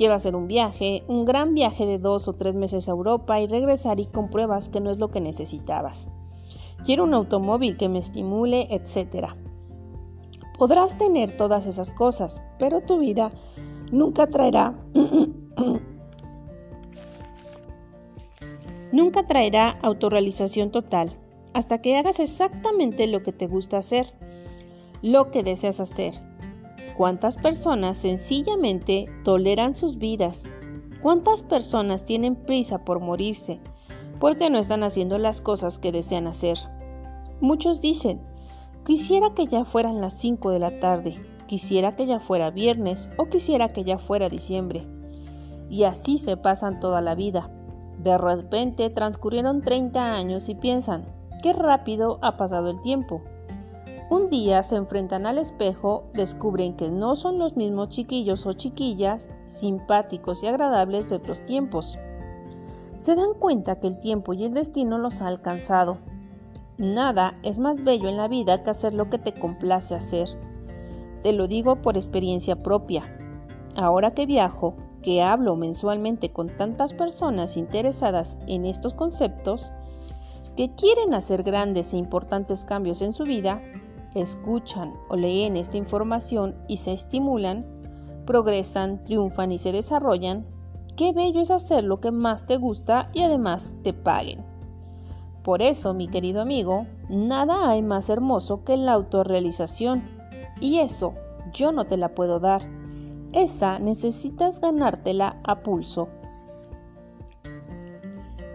A 0.01 0.15
hacer 0.15 0.37
un 0.37 0.47
viaje, 0.47 1.03
un 1.09 1.25
gran 1.25 1.55
viaje 1.55 1.85
de 1.85 1.99
dos 1.99 2.29
o 2.29 2.35
tres 2.35 2.55
meses 2.55 2.89
a 2.89 2.93
Europa 2.93 3.41
y 3.41 3.49
regresar 3.49 3.99
y 3.99 4.07
compruebas 4.07 4.69
que 4.69 4.79
no 4.81 4.93
es 4.93 5.01
lo 5.01 5.11
que 5.11 5.21
necesitabas. 5.21 6.09
Quiero 6.85 7.03
un 7.03 7.15
automóvil 7.15 7.77
que 7.77 7.89
me 7.89 7.99
estimule, 7.99 8.69
etc. 8.71 9.35
Podrás 10.59 10.99
tener 10.99 11.37
todas 11.37 11.67
esas 11.67 11.93
cosas, 11.93 12.43
pero 12.59 12.81
tu 12.81 12.99
vida 12.99 13.31
nunca 13.93 14.27
traerá 14.27 14.75
nunca 18.93 19.27
traerá 19.27 19.79
autorrealización 19.83 20.71
total 20.71 21.17
hasta 21.55 21.81
que 21.81 21.97
hagas 21.97 22.21
exactamente 22.21 23.07
lo 23.07 23.23
que 23.23 23.33
te 23.33 23.47
gusta 23.47 23.79
hacer, 23.79 24.07
lo 25.03 25.31
que 25.31 25.43
deseas 25.43 25.81
hacer. 25.81 26.15
¿Cuántas 26.97 27.37
personas 27.37 27.97
sencillamente 27.97 29.07
toleran 29.25 29.75
sus 29.75 29.99
vidas? 29.99 30.49
¿Cuántas 31.03 31.43
personas 31.43 32.05
tienen 32.05 32.35
prisa 32.35 32.85
por 32.85 33.01
morirse 33.01 33.61
porque 34.19 34.51
no 34.51 34.59
están 34.59 34.83
haciendo 34.83 35.19
las 35.19 35.41
cosas 35.41 35.79
que 35.79 35.93
desean 35.93 36.27
hacer? 36.27 36.59
Muchos 37.41 37.81
dicen, 37.81 38.21
Quisiera 38.85 39.35
que 39.35 39.47
ya 39.47 39.65
fueran 39.65 40.01
las 40.01 40.15
5 40.15 40.51
de 40.51 40.59
la 40.59 40.81
tarde, 40.81 41.21
quisiera 41.47 41.95
que 41.95 42.07
ya 42.07 42.21
fuera 42.21 42.51
viernes 42.51 43.11
o 43.19 43.27
quisiera 43.27 43.69
que 43.69 43.85
ya 43.85 43.99
fuera 43.99 44.29
diciembre. 44.29 44.87
Y 45.69 45.85
así 45.85 46.19
se 46.19 46.37
pasan 46.37 46.81
toda 46.81 47.01
la 47.01 47.15
vida. 47.15 47.51
De 47.99 48.17
repente 48.17 48.89
transcurrieron 48.91 49.63
30 49.63 50.15
años 50.15 50.49
y 50.49 50.55
piensan, 50.55 51.05
qué 51.43 51.53
rápido 51.53 52.19
ha 52.23 52.37
pasado 52.37 52.71
el 52.71 52.81
tiempo. 52.81 53.23
Un 54.11 54.31
día 54.31 54.63
se 54.63 54.77
enfrentan 54.77 55.27
al 55.27 55.37
espejo, 55.37 56.05
descubren 56.15 56.77
que 56.77 56.89
no 56.89 57.15
son 57.15 57.39
los 57.39 57.57
mismos 57.57 57.91
chiquillos 57.91 58.47
o 58.47 58.55
chiquillas 58.55 59.29
simpáticos 59.49 60.43
y 60.43 60.47
agradables 60.47 61.11
de 61.11 61.17
otros 61.17 61.45
tiempos. 61.45 61.99
Se 62.97 63.15
dan 63.15 63.35
cuenta 63.39 63.77
que 63.77 63.87
el 63.87 63.99
tiempo 63.99 64.33
y 64.33 64.45
el 64.45 64.55
destino 64.55 64.97
los 64.97 65.21
ha 65.21 65.27
alcanzado 65.27 65.99
Nada 66.79 67.37
es 67.43 67.59
más 67.59 67.83
bello 67.83 68.09
en 68.09 68.17
la 68.17 68.29
vida 68.29 68.63
que 68.63 68.71
hacer 68.71 68.95
lo 68.95 69.11
que 69.11 69.19
te 69.19 69.35
complace 69.35 69.97
hacer. 69.97 70.29
Te 71.25 71.33
lo 71.33 71.49
digo 71.49 71.83
por 71.83 71.97
experiencia 71.97 72.63
propia. 72.63 73.03
Ahora 73.75 74.13
que 74.13 74.27
viajo, 74.27 74.77
que 75.03 75.21
hablo 75.21 75.57
mensualmente 75.57 76.31
con 76.31 76.49
tantas 76.49 76.95
personas 76.95 77.57
interesadas 77.57 78.39
en 78.47 78.65
estos 78.65 78.95
conceptos, 78.95 79.73
que 80.57 80.73
quieren 80.77 81.15
hacer 81.15 81.43
grandes 81.43 81.93
e 81.93 81.97
importantes 81.97 82.65
cambios 82.65 83.03
en 83.03 83.13
su 83.13 83.25
vida, 83.25 83.61
escuchan 84.15 84.95
o 85.09 85.17
leen 85.17 85.57
esta 85.57 85.79
información 85.79 86.55
y 86.69 86.77
se 86.77 86.93
estimulan, 86.93 87.67
progresan, 88.25 89.03
triunfan 89.03 89.51
y 89.51 89.59
se 89.59 89.73
desarrollan, 89.73 90.47
qué 90.97 91.13
bello 91.13 91.41
es 91.41 91.51
hacer 91.51 91.83
lo 91.83 92.01
que 92.01 92.13
más 92.13 92.47
te 92.47 92.57
gusta 92.57 93.11
y 93.13 93.23
además 93.23 93.75
te 93.83 93.93
paguen. 93.93 94.58
Por 95.49 95.63
eso, 95.63 95.95
mi 95.95 96.09
querido 96.09 96.43
amigo, 96.43 96.87
nada 97.09 97.71
hay 97.71 97.81
más 97.81 98.11
hermoso 98.11 98.65
que 98.65 98.77
la 98.77 98.93
autorrealización. 98.93 100.03
Y 100.61 100.81
eso 100.81 101.15
yo 101.55 101.73
no 101.73 101.87
te 101.87 101.97
la 101.97 102.15
puedo 102.15 102.39
dar. 102.39 102.61
Esa 103.33 103.79
necesitas 103.79 104.61
ganártela 104.61 105.41
a 105.45 105.63
pulso. 105.63 106.11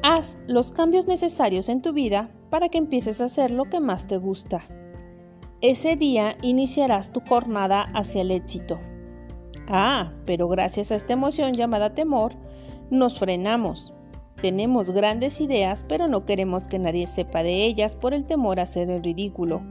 Haz 0.04 0.38
los 0.46 0.72
cambios 0.72 1.08
necesarios 1.08 1.68
en 1.68 1.82
tu 1.82 1.94
vida 1.94 2.30
para 2.52 2.70
que 2.70 2.78
empieces 2.78 3.22
a 3.22 3.26
hacer 3.26 3.50
lo 3.50 3.64
que 3.64 3.80
más 3.80 4.06
te 4.06 4.18
gusta. 4.18 4.62
Ese 5.62 5.96
día 5.96 6.38
iniciarás 6.44 7.12
tu 7.12 7.22
jornada 7.22 7.88
hacia 7.96 8.22
el 8.22 8.30
éxito. 8.30 8.80
Ah, 9.68 10.14
pero 10.28 10.48
gracias 10.48 10.92
a 10.92 10.96
esta 10.96 11.14
emoción 11.14 11.54
llamada 11.54 11.96
temor, 11.96 12.34
nos 12.92 13.18
frenamos, 13.18 13.96
tenemos 14.44 14.92
grandes 14.92 15.40
ideas, 15.40 15.86
pero 15.88 16.10
no 16.10 16.26
queremos 16.26 16.68
que 16.68 16.78
nadie 16.78 17.08
sepa 17.08 17.44
de 17.44 17.64
ellas 17.64 17.96
por 17.96 18.14
el 18.14 18.26
temor 18.26 18.60
a 18.60 18.64
hacer 18.64 18.90
el 18.90 19.02
ridículo. 19.02 19.62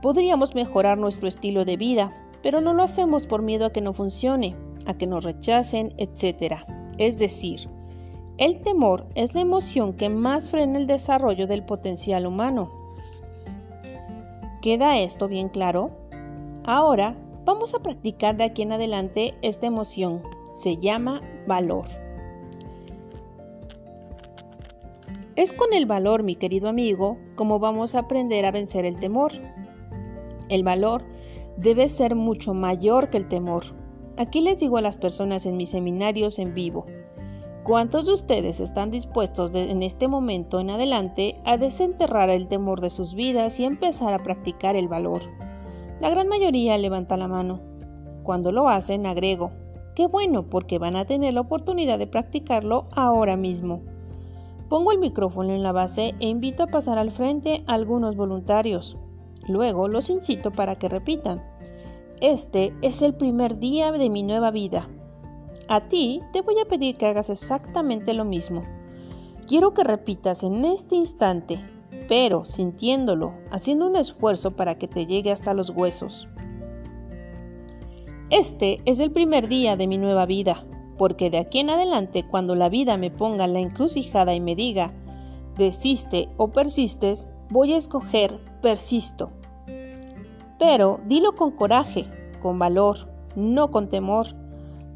Podríamos 0.00 0.54
mejorar 0.54 0.96
nuestro 0.96 1.28
estilo 1.28 1.66
de 1.66 1.76
vida, 1.76 2.16
pero 2.42 2.62
no 2.62 2.72
lo 2.72 2.84
hacemos 2.84 3.26
por 3.26 3.42
miedo 3.42 3.66
a 3.66 3.70
que 3.70 3.82
no 3.82 3.92
funcione, 3.92 4.56
a 4.86 4.94
que 4.94 5.06
nos 5.06 5.24
rechacen, 5.24 5.92
etc. 5.98 6.54
Es 6.96 7.18
decir, 7.18 7.68
el 8.38 8.62
temor 8.62 9.04
es 9.14 9.34
la 9.34 9.42
emoción 9.42 9.92
que 9.92 10.08
más 10.08 10.48
frena 10.48 10.78
el 10.78 10.86
desarrollo 10.86 11.46
del 11.46 11.62
potencial 11.62 12.26
humano. 12.26 12.72
¿Queda 14.62 15.00
esto 15.00 15.28
bien 15.28 15.50
claro? 15.50 15.90
Ahora 16.64 17.14
vamos 17.44 17.74
a 17.74 17.80
practicar 17.80 18.38
de 18.38 18.44
aquí 18.44 18.62
en 18.62 18.72
adelante 18.72 19.34
esta 19.42 19.66
emoción. 19.66 20.22
Se 20.56 20.78
llama 20.78 21.20
valor. 21.46 22.01
Es 25.34 25.54
con 25.54 25.72
el 25.72 25.86
valor, 25.86 26.22
mi 26.22 26.34
querido 26.34 26.68
amigo, 26.68 27.16
como 27.36 27.58
vamos 27.58 27.94
a 27.94 28.00
aprender 28.00 28.44
a 28.44 28.50
vencer 28.50 28.84
el 28.84 28.98
temor. 29.00 29.32
El 30.50 30.62
valor 30.62 31.04
debe 31.56 31.88
ser 31.88 32.14
mucho 32.14 32.52
mayor 32.52 33.08
que 33.08 33.16
el 33.16 33.28
temor. 33.28 33.64
Aquí 34.18 34.42
les 34.42 34.60
digo 34.60 34.76
a 34.76 34.82
las 34.82 34.98
personas 34.98 35.46
en 35.46 35.56
mis 35.56 35.70
seminarios 35.70 36.38
en 36.38 36.52
vivo, 36.52 36.84
¿cuántos 37.62 38.04
de 38.04 38.12
ustedes 38.12 38.60
están 38.60 38.90
dispuestos 38.90 39.56
en 39.56 39.82
este 39.82 40.06
momento 40.06 40.60
en 40.60 40.68
adelante 40.68 41.40
a 41.46 41.56
desenterrar 41.56 42.28
el 42.28 42.46
temor 42.46 42.82
de 42.82 42.90
sus 42.90 43.14
vidas 43.14 43.58
y 43.58 43.64
empezar 43.64 44.12
a 44.12 44.22
practicar 44.22 44.76
el 44.76 44.88
valor? 44.88 45.22
La 45.98 46.10
gran 46.10 46.28
mayoría 46.28 46.76
levanta 46.76 47.16
la 47.16 47.28
mano. 47.28 47.62
Cuando 48.22 48.52
lo 48.52 48.68
hacen, 48.68 49.06
agrego, 49.06 49.50
qué 49.96 50.06
bueno 50.06 50.50
porque 50.50 50.78
van 50.78 50.94
a 50.94 51.06
tener 51.06 51.32
la 51.32 51.40
oportunidad 51.40 51.98
de 51.98 52.06
practicarlo 52.06 52.86
ahora 52.92 53.38
mismo. 53.38 53.91
Pongo 54.72 54.90
el 54.90 55.00
micrófono 55.00 55.52
en 55.52 55.62
la 55.62 55.72
base 55.72 56.14
e 56.18 56.28
invito 56.28 56.62
a 56.62 56.66
pasar 56.66 56.96
al 56.96 57.10
frente 57.10 57.62
a 57.66 57.74
algunos 57.74 58.16
voluntarios. 58.16 58.96
Luego 59.46 59.86
los 59.86 60.08
incito 60.08 60.50
para 60.50 60.76
que 60.76 60.88
repitan. 60.88 61.44
Este 62.22 62.72
es 62.80 63.02
el 63.02 63.14
primer 63.14 63.58
día 63.58 63.92
de 63.92 64.08
mi 64.08 64.22
nueva 64.22 64.50
vida. 64.50 64.88
A 65.68 65.88
ti 65.88 66.22
te 66.32 66.40
voy 66.40 66.58
a 66.58 66.64
pedir 66.64 66.96
que 66.96 67.04
hagas 67.04 67.28
exactamente 67.28 68.14
lo 68.14 68.24
mismo. 68.24 68.62
Quiero 69.46 69.74
que 69.74 69.84
repitas 69.84 70.42
en 70.42 70.64
este 70.64 70.96
instante, 70.96 71.60
pero 72.08 72.46
sintiéndolo, 72.46 73.34
haciendo 73.50 73.86
un 73.86 73.96
esfuerzo 73.96 74.56
para 74.56 74.78
que 74.78 74.88
te 74.88 75.04
llegue 75.04 75.32
hasta 75.32 75.52
los 75.52 75.68
huesos. 75.68 76.30
Este 78.30 78.80
es 78.86 79.00
el 79.00 79.12
primer 79.12 79.48
día 79.48 79.76
de 79.76 79.86
mi 79.86 79.98
nueva 79.98 80.24
vida 80.24 80.64
porque 80.96 81.30
de 81.30 81.38
aquí 81.38 81.60
en 81.60 81.70
adelante 81.70 82.24
cuando 82.28 82.54
la 82.54 82.68
vida 82.68 82.96
me 82.96 83.10
ponga 83.10 83.46
la 83.46 83.60
encrucijada 83.60 84.34
y 84.34 84.40
me 84.40 84.54
diga, 84.54 84.92
desiste 85.56 86.28
o 86.36 86.48
persistes, 86.48 87.26
voy 87.50 87.72
a 87.72 87.76
escoger 87.76 88.38
persisto. 88.60 89.30
Pero 90.58 91.00
dilo 91.06 91.34
con 91.34 91.50
coraje, 91.50 92.06
con 92.40 92.58
valor, 92.58 93.08
no 93.34 93.70
con 93.70 93.88
temor. 93.88 94.26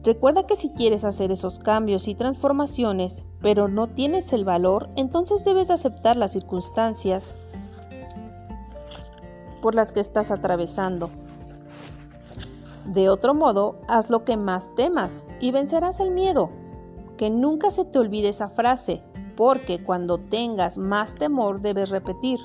Recuerda 0.04 0.46
que 0.46 0.54
si 0.54 0.70
quieres 0.70 1.04
hacer 1.04 1.32
esos 1.32 1.58
cambios 1.58 2.06
y 2.06 2.14
transformaciones, 2.14 3.24
pero 3.40 3.66
no 3.68 3.88
tienes 3.88 4.32
el 4.32 4.44
valor, 4.44 4.88
entonces 4.96 5.44
debes 5.44 5.70
aceptar 5.70 6.16
las 6.16 6.32
circunstancias 6.32 7.34
por 9.60 9.74
las 9.74 9.90
que 9.90 10.00
estás 10.00 10.30
atravesando. 10.30 11.10
De 12.86 13.08
otro 13.08 13.34
modo, 13.34 13.76
haz 13.88 14.10
lo 14.10 14.24
que 14.24 14.36
más 14.36 14.72
temas 14.76 15.26
y 15.40 15.50
vencerás 15.50 15.98
el 16.00 16.10
miedo. 16.10 16.50
Que 17.16 17.30
nunca 17.30 17.70
se 17.70 17.84
te 17.84 17.98
olvide 17.98 18.28
esa 18.28 18.48
frase, 18.48 19.02
porque 19.36 19.82
cuando 19.82 20.18
tengas 20.18 20.78
más 20.78 21.14
temor 21.14 21.60
debes 21.60 21.90
repetir, 21.90 22.38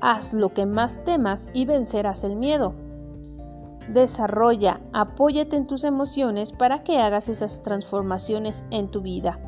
haz 0.00 0.32
lo 0.32 0.54
que 0.54 0.66
más 0.66 1.04
temas 1.04 1.48
y 1.52 1.66
vencerás 1.66 2.24
el 2.24 2.36
miedo. 2.36 2.74
Desarrolla, 3.88 4.80
apóyate 4.92 5.56
en 5.56 5.66
tus 5.66 5.84
emociones 5.84 6.52
para 6.52 6.82
que 6.82 6.98
hagas 6.98 7.28
esas 7.28 7.62
transformaciones 7.62 8.64
en 8.70 8.88
tu 8.88 9.02
vida. 9.02 9.38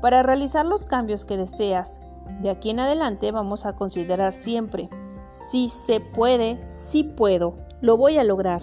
Para 0.00 0.22
realizar 0.22 0.64
los 0.64 0.86
cambios 0.86 1.24
que 1.24 1.36
deseas, 1.36 2.00
de 2.40 2.50
aquí 2.50 2.70
en 2.70 2.80
adelante 2.80 3.32
vamos 3.32 3.66
a 3.66 3.74
considerar 3.74 4.34
siempre, 4.34 4.88
si 5.28 5.68
se 5.68 6.00
puede, 6.00 6.58
si 6.68 7.04
puedo, 7.04 7.54
lo 7.80 7.96
voy 7.96 8.18
a 8.18 8.24
lograr. 8.24 8.62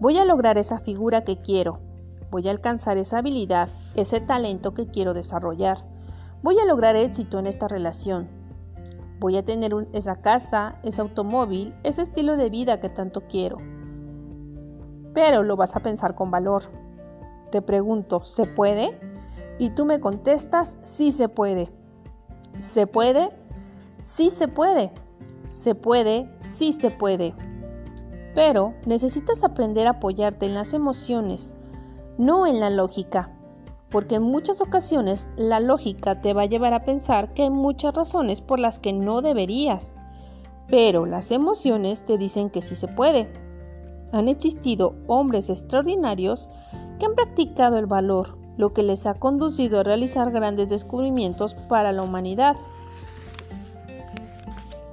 Voy 0.00 0.18
a 0.18 0.24
lograr 0.24 0.58
esa 0.58 0.78
figura 0.78 1.22
que 1.22 1.36
quiero. 1.36 1.78
Voy 2.30 2.48
a 2.48 2.50
alcanzar 2.50 2.98
esa 2.98 3.18
habilidad, 3.18 3.68
ese 3.94 4.20
talento 4.20 4.74
que 4.74 4.86
quiero 4.86 5.14
desarrollar. 5.14 5.84
Voy 6.42 6.58
a 6.58 6.64
lograr 6.64 6.96
éxito 6.96 7.38
en 7.38 7.46
esta 7.46 7.68
relación. 7.68 8.28
Voy 9.20 9.36
a 9.36 9.44
tener 9.44 9.72
esa 9.92 10.16
casa, 10.16 10.76
ese 10.82 11.02
automóvil, 11.02 11.74
ese 11.84 12.02
estilo 12.02 12.36
de 12.36 12.50
vida 12.50 12.80
que 12.80 12.88
tanto 12.88 13.22
quiero 13.28 13.58
pero 15.14 15.42
lo 15.42 15.56
vas 15.56 15.76
a 15.76 15.80
pensar 15.80 16.14
con 16.14 16.30
valor. 16.30 16.64
Te 17.50 17.62
pregunto, 17.62 18.24
¿se 18.24 18.46
puede? 18.46 18.98
Y 19.58 19.70
tú 19.70 19.84
me 19.84 20.00
contestas, 20.00 20.76
sí 20.82 21.12
se 21.12 21.28
puede. 21.28 21.70
¿Se 22.60 22.86
puede? 22.86 23.30
Sí 24.02 24.30
se 24.30 24.48
puede. 24.48 24.92
Se 25.46 25.74
puede, 25.74 26.30
sí 26.38 26.72
se 26.72 26.90
puede. 26.90 27.34
Pero 28.34 28.74
necesitas 28.86 29.42
aprender 29.42 29.86
a 29.86 29.90
apoyarte 29.90 30.46
en 30.46 30.54
las 30.54 30.72
emociones, 30.72 31.52
no 32.18 32.46
en 32.46 32.60
la 32.60 32.70
lógica, 32.70 33.32
porque 33.90 34.16
en 34.16 34.22
muchas 34.22 34.60
ocasiones 34.60 35.28
la 35.36 35.60
lógica 35.60 36.20
te 36.20 36.32
va 36.32 36.42
a 36.42 36.46
llevar 36.46 36.72
a 36.74 36.84
pensar 36.84 37.34
que 37.34 37.42
hay 37.42 37.50
muchas 37.50 37.94
razones 37.94 38.40
por 38.40 38.60
las 38.60 38.78
que 38.78 38.92
no 38.92 39.20
deberías, 39.20 39.94
pero 40.68 41.06
las 41.06 41.32
emociones 41.32 42.04
te 42.04 42.16
dicen 42.16 42.50
que 42.50 42.62
sí 42.62 42.76
se 42.76 42.88
puede. 42.88 43.32
Han 44.12 44.28
existido 44.28 44.94
hombres 45.08 45.50
extraordinarios 45.50 46.48
que 46.98 47.06
han 47.06 47.14
practicado 47.14 47.78
el 47.78 47.86
valor, 47.86 48.38
lo 48.56 48.72
que 48.72 48.82
les 48.82 49.06
ha 49.06 49.14
conducido 49.14 49.80
a 49.80 49.82
realizar 49.82 50.30
grandes 50.30 50.68
descubrimientos 50.68 51.54
para 51.54 51.92
la 51.92 52.02
humanidad. 52.02 52.56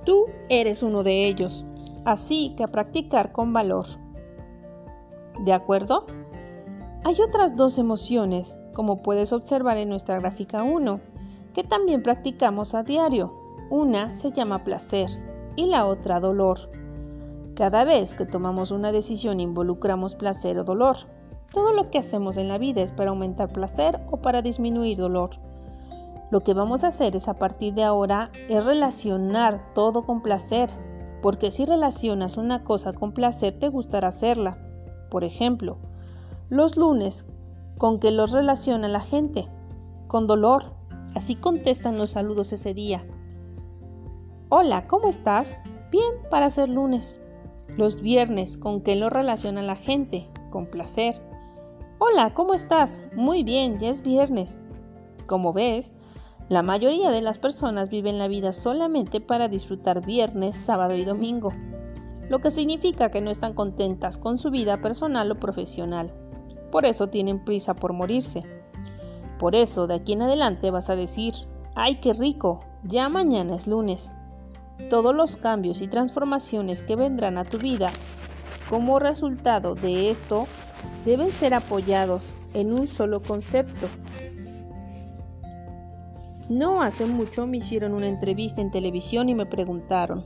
Tú 0.06 0.26
eres 0.50 0.82
uno 0.84 1.04
de 1.04 1.28
ellos, 1.28 1.66
así 2.08 2.54
que 2.56 2.64
a 2.64 2.70
practicar 2.70 3.34
con 3.34 3.52
valor. 3.52 3.86
¿De 5.44 5.52
acuerdo? 5.52 6.06
Hay 7.04 7.18
otras 7.22 7.58
dos 7.58 7.78
emociones, 7.78 8.58
como 8.74 9.04
puedes 9.04 9.34
observar 9.34 9.76
en 9.76 9.90
nuestra 9.90 10.18
gráfica 10.18 10.64
1, 10.64 11.02
que 11.54 11.66
también 11.66 12.02
practicamos 12.02 12.76
a 12.76 12.84
diario. 12.84 13.34
Una 13.70 14.14
se 14.14 14.32
llama 14.32 14.64
placer 14.64 15.10
y 15.58 15.66
la 15.66 15.86
otra 15.86 16.22
dolor. 16.22 16.72
Cada 17.56 17.84
vez 17.84 18.14
que 18.14 18.26
tomamos 18.26 18.72
una 18.72 18.94
decisión 18.94 19.42
involucramos 19.42 20.16
placer 20.16 20.58
o 20.60 20.64
dolor. 20.64 20.96
Todo 21.52 21.74
lo 21.74 21.92
que 21.92 21.98
hacemos 21.98 22.38
en 22.38 22.48
la 22.48 22.58
vida 22.58 22.84
es 22.84 22.94
para 22.94 23.10
aumentar 23.10 23.52
placer 23.52 24.00
o 24.12 24.22
para 24.22 24.42
disminuir 24.42 24.98
dolor. 24.98 25.32
Lo 26.32 26.40
que 26.40 26.54
vamos 26.54 26.86
a 26.86 26.88
hacer 26.88 27.18
es 27.18 27.28
a 27.28 27.34
partir 27.34 27.74
de 27.74 27.84
ahora 27.84 28.32
es 28.48 28.64
relacionar 28.64 29.74
todo 29.74 30.06
con 30.06 30.22
placer, 30.22 30.70
porque 31.28 31.52
si 31.52 31.66
relacionas 31.66 32.38
una 32.38 32.64
cosa 32.64 32.94
con 32.94 33.12
placer 33.12 33.60
te 33.60 33.68
gustará 33.68 34.08
hacerla. 34.08 34.58
Por 35.12 35.26
ejemplo, 35.26 35.78
los 36.48 36.78
lunes, 36.78 37.26
¿con 37.78 38.00
qué 38.00 38.12
los 38.12 38.32
relaciona 38.32 38.88
la 38.88 39.02
gente? 39.02 39.50
Con 40.08 40.26
dolor. 40.26 40.72
Así 41.16 41.36
contestan 41.36 41.98
los 41.98 42.12
saludos 42.12 42.54
ese 42.54 42.74
día. 42.74 43.06
Hola, 44.48 44.88
¿cómo 44.88 45.10
estás? 45.10 45.60
Bien 45.92 46.14
para 46.32 46.50
ser 46.50 46.70
lunes. 46.70 47.20
Los 47.76 48.02
viernes, 48.02 48.58
¿con 48.58 48.80
qué 48.80 48.96
lo 48.96 49.10
relaciona 49.10 49.62
la 49.62 49.76
gente? 49.76 50.30
Con 50.50 50.68
placer. 50.68 51.22
Hola, 52.00 52.34
¿cómo 52.36 52.54
estás? 52.54 53.02
Muy 53.18 53.44
bien, 53.44 53.80
ya 53.80 53.90
es 53.90 54.02
viernes. 54.02 54.62
Como 55.26 55.52
ves, 55.52 55.94
la 56.50 56.64
mayoría 56.64 57.12
de 57.12 57.22
las 57.22 57.38
personas 57.38 57.90
viven 57.90 58.18
la 58.18 58.28
vida 58.28 58.54
solamente 58.54 59.20
para 59.22 59.48
disfrutar 59.48 60.06
viernes, 60.06 60.56
sábado 60.56 60.96
y 60.96 61.06
domingo, 61.06 61.52
lo 62.30 62.40
que 62.40 62.52
significa 62.52 63.10
que 63.12 63.22
no 63.22 63.30
están 63.30 63.54
contentas 63.54 64.18
con 64.18 64.38
su 64.38 64.52
vida 64.52 64.82
personal 64.82 65.32
o 65.32 65.40
profesional. 65.40 66.14
Por 66.72 66.86
eso 66.86 67.08
tienen 67.08 67.44
prisa 67.44 67.74
por 67.76 67.94
morirse. 67.94 68.44
Por 69.40 69.56
eso, 69.56 69.88
de 69.88 69.96
aquí 69.96 70.14
en 70.14 70.24
adelante 70.24 70.72
vas 70.72 70.90
a 70.90 70.96
decir, 70.96 71.34
¡ay, 71.76 71.96
qué 72.02 72.14
rico! 72.14 72.62
Ya 72.84 73.10
mañana 73.10 73.56
es 73.56 73.68
lunes 73.68 74.12
todos 74.90 75.14
los 75.14 75.38
cambios 75.38 75.82
y 75.82 75.88
transformaciones 75.88 76.84
que 76.84 76.96
vendrán 76.96 77.38
a 77.38 77.44
tu 77.46 77.58
vida 77.58 77.88
como 78.70 79.00
resultado 79.00 79.76
de 79.76 80.10
esto 80.10 80.48
deben 81.06 81.32
ser 81.32 81.54
apoyados 81.54 82.36
en 82.54 82.74
un 82.74 82.88
solo 82.88 83.22
concepto. 83.22 83.88
No 86.50 86.82
hace 86.82 87.06
mucho 87.06 87.46
me 87.46 87.58
hicieron 87.58 87.94
una 87.94 88.08
entrevista 88.08 88.62
en 88.62 88.72
televisión 88.72 89.28
y 89.28 89.36
me 89.36 89.46
preguntaron, 89.46 90.24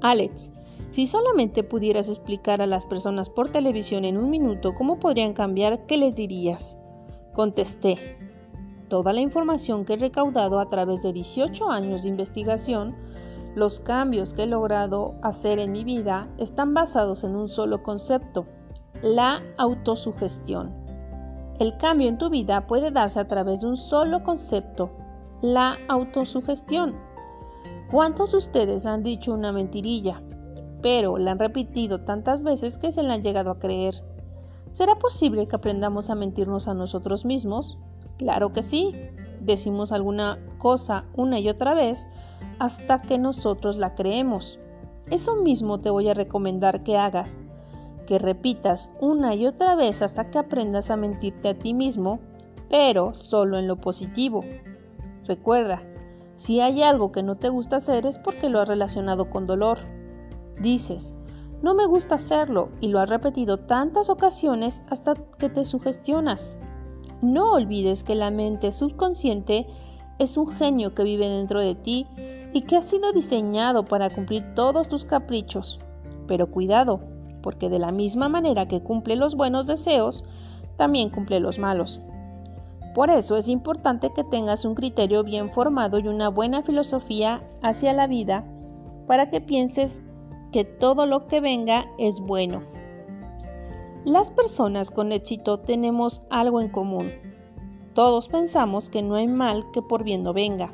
Alex, 0.00 0.50
si 0.90 1.06
solamente 1.06 1.62
pudieras 1.62 2.08
explicar 2.08 2.60
a 2.60 2.66
las 2.66 2.84
personas 2.84 3.30
por 3.30 3.48
televisión 3.48 4.04
en 4.04 4.18
un 4.18 4.28
minuto 4.28 4.74
cómo 4.74 4.98
podrían 4.98 5.32
cambiar, 5.32 5.86
¿qué 5.86 5.96
les 5.96 6.16
dirías? 6.16 6.76
Contesté, 7.32 7.96
toda 8.88 9.12
la 9.12 9.20
información 9.20 9.84
que 9.84 9.92
he 9.92 9.96
recaudado 9.96 10.58
a 10.58 10.66
través 10.66 11.02
de 11.02 11.12
18 11.12 11.70
años 11.70 12.02
de 12.02 12.08
investigación, 12.08 12.96
los 13.54 13.78
cambios 13.78 14.34
que 14.34 14.42
he 14.42 14.46
logrado 14.46 15.14
hacer 15.22 15.60
en 15.60 15.70
mi 15.70 15.84
vida 15.84 16.28
están 16.38 16.74
basados 16.74 17.22
en 17.22 17.36
un 17.36 17.48
solo 17.48 17.82
concepto, 17.84 18.46
la 19.00 19.42
autosugestión. 19.58 20.81
El 21.62 21.76
cambio 21.76 22.08
en 22.08 22.18
tu 22.18 22.28
vida 22.28 22.66
puede 22.66 22.90
darse 22.90 23.20
a 23.20 23.28
través 23.28 23.60
de 23.60 23.68
un 23.68 23.76
solo 23.76 24.24
concepto, 24.24 24.90
la 25.42 25.76
autosugestión. 25.86 26.96
¿Cuántos 27.88 28.32
de 28.32 28.38
ustedes 28.38 28.84
han 28.84 29.04
dicho 29.04 29.32
una 29.32 29.52
mentirilla, 29.52 30.20
pero 30.82 31.18
la 31.18 31.30
han 31.30 31.38
repetido 31.38 32.00
tantas 32.00 32.42
veces 32.42 32.78
que 32.78 32.90
se 32.90 33.04
la 33.04 33.14
han 33.14 33.22
llegado 33.22 33.52
a 33.52 33.60
creer? 33.60 33.94
¿Será 34.72 34.96
posible 34.96 35.46
que 35.46 35.54
aprendamos 35.54 36.10
a 36.10 36.16
mentirnos 36.16 36.66
a 36.66 36.74
nosotros 36.74 37.24
mismos? 37.24 37.78
Claro 38.18 38.52
que 38.52 38.64
sí. 38.64 38.96
Decimos 39.40 39.92
alguna 39.92 40.40
cosa 40.58 41.04
una 41.14 41.38
y 41.38 41.48
otra 41.48 41.74
vez 41.74 42.08
hasta 42.58 43.02
que 43.02 43.18
nosotros 43.18 43.76
la 43.76 43.94
creemos. 43.94 44.58
Eso 45.10 45.36
mismo 45.36 45.78
te 45.78 45.90
voy 45.90 46.08
a 46.08 46.14
recomendar 46.14 46.82
que 46.82 46.98
hagas, 46.98 47.40
que 48.12 48.18
repitas 48.18 48.90
una 49.00 49.34
y 49.34 49.46
otra 49.46 49.74
vez 49.74 50.02
hasta 50.02 50.28
que 50.28 50.38
aprendas 50.38 50.90
a 50.90 50.98
mentirte 50.98 51.48
a 51.48 51.58
ti 51.58 51.72
mismo, 51.72 52.20
pero 52.68 53.14
solo 53.14 53.56
en 53.56 53.66
lo 53.66 53.80
positivo. 53.80 54.44
Recuerda, 55.24 55.82
si 56.34 56.60
hay 56.60 56.82
algo 56.82 57.10
que 57.10 57.22
no 57.22 57.36
te 57.36 57.48
gusta 57.48 57.76
hacer 57.76 58.04
es 58.04 58.18
porque 58.18 58.50
lo 58.50 58.60
has 58.60 58.68
relacionado 58.68 59.30
con 59.30 59.46
dolor. 59.46 59.78
Dices, 60.60 61.14
no 61.62 61.72
me 61.72 61.86
gusta 61.86 62.16
hacerlo 62.16 62.68
y 62.82 62.88
lo 62.88 63.00
has 63.00 63.08
repetido 63.08 63.56
tantas 63.56 64.10
ocasiones 64.10 64.82
hasta 64.90 65.14
que 65.38 65.48
te 65.48 65.64
sugestionas. 65.64 66.54
No 67.22 67.54
olvides 67.54 68.04
que 68.04 68.14
la 68.14 68.30
mente 68.30 68.72
subconsciente 68.72 69.66
es 70.18 70.36
un 70.36 70.48
genio 70.48 70.94
que 70.94 71.02
vive 71.02 71.30
dentro 71.30 71.62
de 71.62 71.76
ti 71.76 72.06
y 72.52 72.60
que 72.60 72.76
ha 72.76 72.82
sido 72.82 73.14
diseñado 73.14 73.86
para 73.86 74.10
cumplir 74.10 74.52
todos 74.54 74.90
tus 74.90 75.06
caprichos. 75.06 75.80
Pero 76.26 76.50
cuidado, 76.50 77.11
porque 77.42 77.68
de 77.68 77.78
la 77.78 77.92
misma 77.92 78.28
manera 78.28 78.68
que 78.68 78.82
cumple 78.82 79.16
los 79.16 79.34
buenos 79.34 79.66
deseos, 79.66 80.24
también 80.76 81.10
cumple 81.10 81.40
los 81.40 81.58
malos. 81.58 82.00
Por 82.94 83.10
eso 83.10 83.36
es 83.36 83.48
importante 83.48 84.12
que 84.14 84.24
tengas 84.24 84.64
un 84.64 84.74
criterio 84.74 85.24
bien 85.24 85.50
formado 85.52 85.98
y 85.98 86.08
una 86.08 86.28
buena 86.28 86.62
filosofía 86.62 87.42
hacia 87.62 87.92
la 87.92 88.06
vida 88.06 88.44
para 89.06 89.30
que 89.30 89.40
pienses 89.40 90.02
que 90.52 90.64
todo 90.64 91.06
lo 91.06 91.26
que 91.26 91.40
venga 91.40 91.86
es 91.98 92.20
bueno. 92.20 92.62
Las 94.04 94.30
personas 94.30 94.90
con 94.90 95.12
éxito 95.12 95.58
tenemos 95.60 96.22
algo 96.28 96.60
en 96.60 96.68
común. 96.68 97.10
Todos 97.94 98.28
pensamos 98.28 98.90
que 98.90 99.02
no 99.02 99.14
hay 99.14 99.28
mal 99.28 99.64
que 99.72 99.80
por 99.80 100.04
bien 100.04 100.22
no 100.22 100.32
venga. 100.32 100.72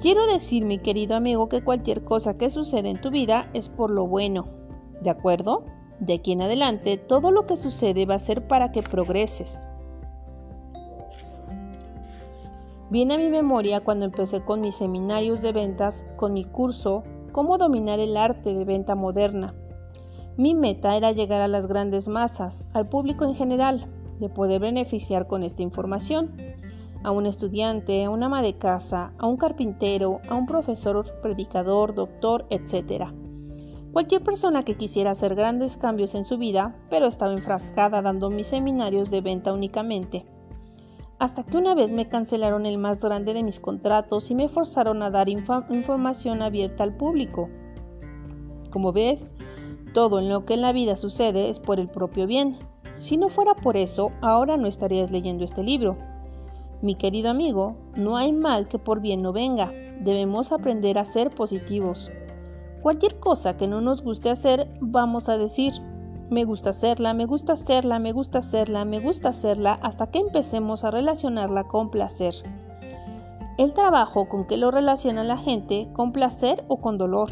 Quiero 0.00 0.26
decir, 0.26 0.64
mi 0.64 0.78
querido 0.78 1.16
amigo, 1.16 1.48
que 1.48 1.64
cualquier 1.64 2.04
cosa 2.04 2.36
que 2.36 2.50
sucede 2.50 2.90
en 2.90 3.00
tu 3.00 3.10
vida 3.10 3.48
es 3.54 3.68
por 3.68 3.90
lo 3.90 4.06
bueno. 4.06 4.46
¿De 5.04 5.10
acuerdo? 5.10 5.64
De 6.00 6.14
aquí 6.14 6.32
en 6.32 6.40
adelante, 6.40 6.96
todo 6.96 7.30
lo 7.30 7.44
que 7.44 7.58
sucede 7.58 8.06
va 8.06 8.14
a 8.14 8.18
ser 8.18 8.48
para 8.48 8.72
que 8.72 8.82
progreses. 8.82 9.68
Viene 12.88 13.14
a 13.14 13.18
mi 13.18 13.28
memoria 13.28 13.84
cuando 13.84 14.06
empecé 14.06 14.40
con 14.40 14.62
mis 14.62 14.76
seminarios 14.76 15.42
de 15.42 15.52
ventas, 15.52 16.06
con 16.16 16.32
mi 16.32 16.44
curso 16.44 17.04
Cómo 17.32 17.58
dominar 17.58 17.98
el 17.98 18.16
arte 18.16 18.54
de 18.54 18.64
venta 18.64 18.94
moderna. 18.94 19.54
Mi 20.36 20.54
meta 20.54 20.96
era 20.96 21.10
llegar 21.10 21.40
a 21.40 21.48
las 21.48 21.66
grandes 21.66 22.06
masas, 22.06 22.64
al 22.72 22.88
público 22.88 23.24
en 23.24 23.34
general, 23.34 23.88
de 24.20 24.28
poder 24.28 24.60
beneficiar 24.60 25.26
con 25.26 25.42
esta 25.42 25.62
información. 25.62 26.30
A 27.02 27.10
un 27.10 27.26
estudiante, 27.26 28.04
a 28.04 28.10
una 28.10 28.26
ama 28.26 28.40
de 28.40 28.56
casa, 28.56 29.12
a 29.18 29.26
un 29.26 29.36
carpintero, 29.36 30.20
a 30.30 30.34
un 30.34 30.46
profesor, 30.46 31.04
predicador, 31.20 31.94
doctor, 31.94 32.46
etc. 32.50 33.12
Cualquier 33.94 34.22
persona 34.22 34.62
que 34.62 34.76
quisiera 34.76 35.12
hacer 35.12 35.34
grandes 35.34 35.78
cambios 35.78 36.14
en 36.14 36.26
su 36.26 36.36
vida, 36.36 36.76
pero 36.90 37.06
estaba 37.06 37.32
enfrascada 37.32 38.02
dando 38.02 38.28
mis 38.28 38.48
seminarios 38.48 39.10
de 39.10 39.22
venta 39.22 39.54
únicamente 39.54 40.26
hasta 41.18 41.42
que 41.42 41.56
una 41.56 41.74
vez 41.74 41.90
me 41.90 42.08
cancelaron 42.08 42.66
el 42.66 42.76
más 42.76 43.02
grande 43.02 43.32
de 43.34 43.42
mis 43.42 43.60
contratos 43.60 44.30
y 44.30 44.34
me 44.34 44.48
forzaron 44.48 45.02
a 45.02 45.10
dar 45.10 45.28
información 45.28 46.42
abierta 46.42 46.84
al 46.84 46.96
público. 46.96 47.48
Como 48.70 48.92
ves, 48.92 49.32
todo 49.92 50.18
en 50.18 50.28
lo 50.28 50.44
que 50.44 50.54
en 50.54 50.60
la 50.60 50.72
vida 50.72 50.96
sucede 50.96 51.48
es 51.48 51.60
por 51.60 51.78
el 51.78 51.88
propio 51.88 52.26
bien. 52.26 52.58
Si 52.96 53.16
no 53.16 53.28
fuera 53.28 53.54
por 53.54 53.76
eso, 53.76 54.12
ahora 54.20 54.56
no 54.56 54.66
estarías 54.66 55.10
leyendo 55.10 55.44
este 55.44 55.62
libro. 55.62 55.96
Mi 56.82 56.94
querido 56.94 57.30
amigo, 57.30 57.76
no 57.96 58.16
hay 58.16 58.32
mal 58.32 58.68
que 58.68 58.78
por 58.78 59.00
bien 59.00 59.22
no 59.22 59.32
venga. 59.32 59.72
Debemos 60.00 60.52
aprender 60.52 60.98
a 60.98 61.04
ser 61.04 61.30
positivos. 61.30 62.10
Cualquier 62.84 63.18
cosa 63.18 63.56
que 63.56 63.66
no 63.66 63.80
nos 63.80 64.02
guste 64.02 64.28
hacer, 64.28 64.68
vamos 64.78 65.30
a 65.30 65.38
decir, 65.38 65.72
me 66.28 66.44
gusta 66.44 66.68
hacerla, 66.68 67.14
me 67.14 67.24
gusta 67.24 67.54
hacerla, 67.54 67.98
me 67.98 68.12
gusta 68.12 68.40
hacerla, 68.40 68.84
me 68.84 69.00
gusta 69.00 69.30
hacerla, 69.30 69.78
hasta 69.80 70.10
que 70.10 70.18
empecemos 70.18 70.84
a 70.84 70.90
relacionarla 70.90 71.64
con 71.64 71.90
placer. 71.90 72.34
El 73.56 73.72
trabajo 73.72 74.28
con 74.28 74.46
que 74.46 74.58
lo 74.58 74.70
relaciona 74.70 75.24
la 75.24 75.38
gente, 75.38 75.88
con 75.94 76.12
placer 76.12 76.66
o 76.68 76.76
con 76.76 76.98
dolor. 76.98 77.30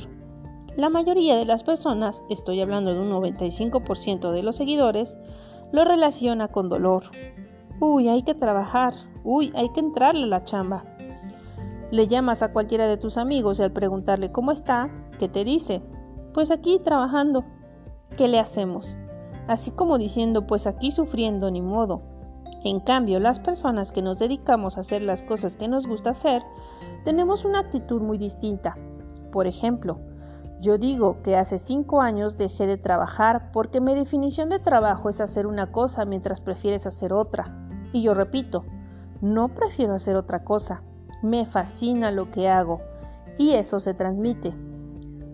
La 0.79 0.89
mayoría 0.89 1.37
de 1.37 1.45
las 1.45 1.65
personas, 1.65 2.23
estoy 2.31 2.63
hablando 2.63 2.95
de 2.95 3.01
un 3.01 3.11
95% 3.11 4.31
de 4.31 4.43
los 4.43 4.57
seguidores, 4.57 5.19
lo 5.71 5.85
relaciona 5.85 6.49
con 6.49 6.71
dolor. 6.71 7.03
Uy, 7.79 8.09
hay 8.09 8.23
que 8.23 8.35
trabajar. 8.35 8.95
Uy, 9.23 9.53
hay 9.55 9.69
que 9.75 9.81
entrarle 9.81 10.25
a 10.25 10.29
la 10.29 10.45
chamba. 10.45 10.87
Le 11.91 12.07
llamas 12.07 12.43
a 12.43 12.55
cualquiera 12.55 12.87
de 12.87 12.97
tus 12.97 13.19
amigos 13.19 13.61
y 13.61 13.65
al 13.65 13.73
preguntarle 13.73 14.33
cómo 14.33 14.51
está, 14.51 14.91
¿qué 15.19 15.29
te 15.29 15.45
dice? 15.45 15.83
Pues 16.33 16.51
aquí 16.51 16.79
trabajando. 16.79 17.45
¿qué 18.17 18.29
le 18.29 18.39
hacemos? 18.39 18.97
Así 19.49 19.71
como 19.71 19.99
diciendo, 19.99 20.47
pues 20.47 20.67
aquí 20.67 20.91
sufriendo 20.91 21.51
ni 21.51 21.63
modo. 21.63 22.03
En 22.65 22.81
cambio, 22.81 23.19
las 23.19 23.41
personas 23.41 23.91
que 23.91 24.03
nos 24.03 24.19
dedicamos 24.19 24.77
a 24.77 24.81
hacer 24.81 25.03
las 25.03 25.23
cosas 25.23 25.57
que 25.57 25.69
nos 25.69 25.87
gusta 25.87 26.11
hacer, 26.11 26.43
tenemos 27.05 27.45
una 27.45 27.59
actitud 27.59 28.01
muy 28.01 28.19
distinta. 28.19 28.77
Por 29.33 29.47
ejemplo, 29.47 29.99
yo 30.61 30.79
digo 30.79 31.23
que 31.23 31.37
hace 31.37 31.59
cinco 31.59 32.01
años 32.01 32.37
dejé 32.37 32.67
de 32.67 32.77
trabajar 32.77 33.51
porque 33.53 33.81
mi 33.81 33.95
definición 33.95 34.49
de 34.49 34.61
trabajo 34.61 35.09
es 35.09 35.21
hacer 35.21 35.47
una 35.47 35.73
cosa 35.73 36.05
mientras 36.05 36.41
prefieres 36.41 36.87
hacer 36.87 37.13
otra. 37.13 37.67
Y 37.93 38.03
yo 38.03 38.15
repito, 38.15 38.65
no 39.21 39.49
prefiero 39.49 39.95
hacer 39.95 40.15
otra 40.15 40.45
cosa. 40.45 40.83
Me 41.21 41.47
fascina 41.47 42.13
lo 42.13 42.31
que 42.31 42.49
hago. 42.49 42.81
Y 43.39 43.53
eso 43.53 43.81
se 43.81 43.95
transmite. 43.95 44.55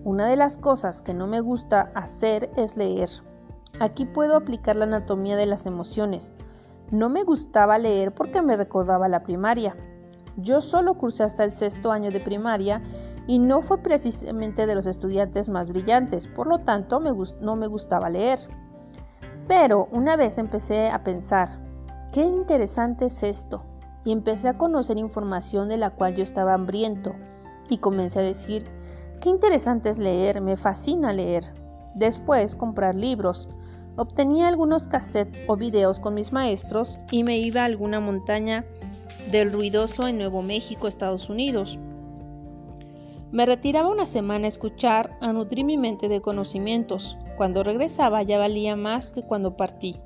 Una 0.09 0.27
de 0.27 0.37
las 0.37 0.57
cosas 0.57 1.03
que 1.03 1.12
no 1.12 1.27
me 1.27 1.42
gusta 1.42 1.92
hacer 1.94 2.51
es 2.57 2.79
leer. 2.79 3.11
Aquí 3.79 4.07
puedo 4.07 4.38
aplicar 4.38 4.75
la 4.75 4.87
anatomía 4.87 5.37
de 5.37 5.44
las 5.44 5.66
emociones. 5.66 6.35
No 6.90 7.11
me 7.11 7.25
gustaba 7.25 7.77
leer 7.77 8.14
porque 8.14 8.40
me 8.40 8.57
recordaba 8.57 9.07
la 9.09 9.23
primaria. 9.23 9.77
Yo 10.38 10.62
solo 10.62 10.94
cursé 10.94 11.25
hasta 11.25 11.44
el 11.44 11.51
sexto 11.51 11.92
año 11.92 12.11
de 12.11 12.21
primaria 12.21 12.81
y 13.27 13.38
no 13.38 13.61
fue 13.61 13.83
precisamente 13.83 14.66
de 14.66 14.75
los 14.75 14.87
estudiantes 14.87 15.51
más 15.51 15.68
brillantes, 15.68 16.27
por 16.27 16.47
lo 16.47 16.61
tanto 16.61 17.01
no 17.01 17.57
me 17.57 17.66
gustaba 17.66 18.09
leer. 18.09 18.38
Pero 19.47 19.88
una 19.92 20.16
vez 20.16 20.38
empecé 20.38 20.88
a 20.88 21.05
pensar, 21.05 21.51
qué 22.14 22.23
interesante 22.23 23.05
es 23.05 23.23
esto, 23.23 23.62
y 24.07 24.12
empecé 24.12 24.49
a 24.49 24.57
conocer 24.57 24.97
información 24.97 25.68
de 25.68 25.77
la 25.77 25.90
cual 25.90 26.14
yo 26.14 26.23
estaba 26.23 26.55
hambriento, 26.55 27.14
y 27.68 27.77
comencé 27.77 28.21
a 28.21 28.23
decir, 28.23 28.78
Qué 29.20 29.31
interesante 29.31 29.88
es 29.88 29.98
leer, 29.98 30.40
me 30.40 30.57
fascina 30.57 31.12
leer. 31.12 31.52
Después 31.94 32.54
comprar 32.54 32.94
libros. 32.94 33.48
Obtenía 33.96 34.46
algunos 34.46 34.87
cassettes 34.87 35.42
o 35.48 35.57
videos 35.57 35.98
con 35.98 36.14
mis 36.14 36.33
maestros 36.33 36.98
y 37.11 37.24
me 37.24 37.38
iba 37.38 37.62
a 37.62 37.64
alguna 37.64 37.98
montaña 37.98 38.64
del 39.33 39.52
ruidoso 39.52 40.07
en 40.07 40.18
Nuevo 40.18 40.42
México, 40.42 40.87
Estados 40.87 41.28
Unidos. 41.28 41.81
Me 43.33 43.44
retiraba 43.44 43.90
una 43.90 44.07
semana 44.07 44.44
a 44.44 44.48
escuchar, 44.48 45.18
a 45.20 45.33
nutrir 45.33 45.64
mi 45.64 45.76
mente 45.76 46.09
de 46.09 46.20
conocimientos. 46.20 47.18
Cuando 47.37 47.64
regresaba 47.64 48.22
ya 48.22 48.38
valía 48.38 48.76
más 48.76 49.11
que 49.11 49.22
cuando 49.22 49.57
partí. 49.57 49.96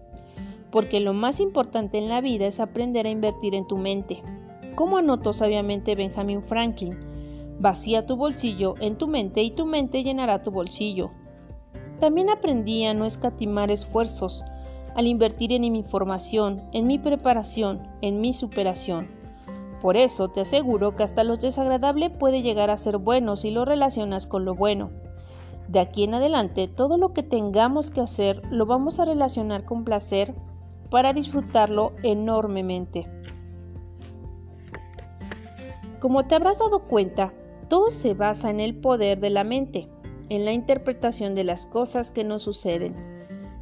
Porque 0.70 1.00
lo 1.00 1.12
más 1.12 1.38
importante 1.38 1.98
en 1.98 2.08
la 2.08 2.22
vida 2.22 2.46
es 2.46 2.60
aprender 2.60 3.06
a 3.06 3.10
invertir 3.10 3.54
en 3.54 3.66
tu 3.66 3.76
mente. 3.76 4.22
Como 4.74 4.96
anotó 4.96 5.34
sabiamente 5.34 5.94
Benjamin 5.94 6.42
Franklin, 6.42 6.98
Vacía 7.62 8.06
tu 8.06 8.16
bolsillo 8.16 8.74
en 8.80 8.98
tu 8.98 9.06
mente 9.06 9.40
y 9.40 9.52
tu 9.52 9.66
mente 9.66 10.02
llenará 10.02 10.42
tu 10.42 10.50
bolsillo. 10.50 11.12
También 12.00 12.28
aprendí 12.28 12.84
a 12.86 12.92
no 12.92 13.04
escatimar 13.04 13.70
esfuerzos 13.70 14.42
al 14.96 15.06
invertir 15.06 15.52
en 15.52 15.60
mi 15.60 15.78
información, 15.78 16.64
en 16.72 16.88
mi 16.88 16.98
preparación, 16.98 17.86
en 18.00 18.20
mi 18.20 18.32
superación. 18.32 19.06
Por 19.80 19.96
eso 19.96 20.26
te 20.26 20.40
aseguro 20.40 20.96
que 20.96 21.04
hasta 21.04 21.22
lo 21.22 21.36
desagradable 21.36 22.10
puede 22.10 22.42
llegar 22.42 22.68
a 22.68 22.76
ser 22.76 22.98
bueno 22.98 23.36
si 23.36 23.50
lo 23.50 23.64
relacionas 23.64 24.26
con 24.26 24.44
lo 24.44 24.56
bueno. 24.56 24.90
De 25.68 25.78
aquí 25.78 26.02
en 26.02 26.14
adelante, 26.14 26.66
todo 26.66 26.98
lo 26.98 27.12
que 27.12 27.22
tengamos 27.22 27.92
que 27.92 28.00
hacer 28.00 28.42
lo 28.50 28.66
vamos 28.66 28.98
a 28.98 29.04
relacionar 29.04 29.64
con 29.64 29.84
placer 29.84 30.34
para 30.90 31.12
disfrutarlo 31.12 31.92
enormemente. 32.02 33.06
Como 36.00 36.26
te 36.26 36.34
habrás 36.34 36.58
dado 36.58 36.82
cuenta, 36.82 37.32
todo 37.72 37.90
se 37.90 38.12
basa 38.12 38.50
en 38.50 38.60
el 38.60 38.74
poder 38.74 39.18
de 39.18 39.30
la 39.30 39.44
mente, 39.44 39.88
en 40.28 40.44
la 40.44 40.52
interpretación 40.52 41.34
de 41.34 41.42
las 41.42 41.64
cosas 41.64 42.12
que 42.12 42.22
nos 42.22 42.42
suceden. 42.42 42.94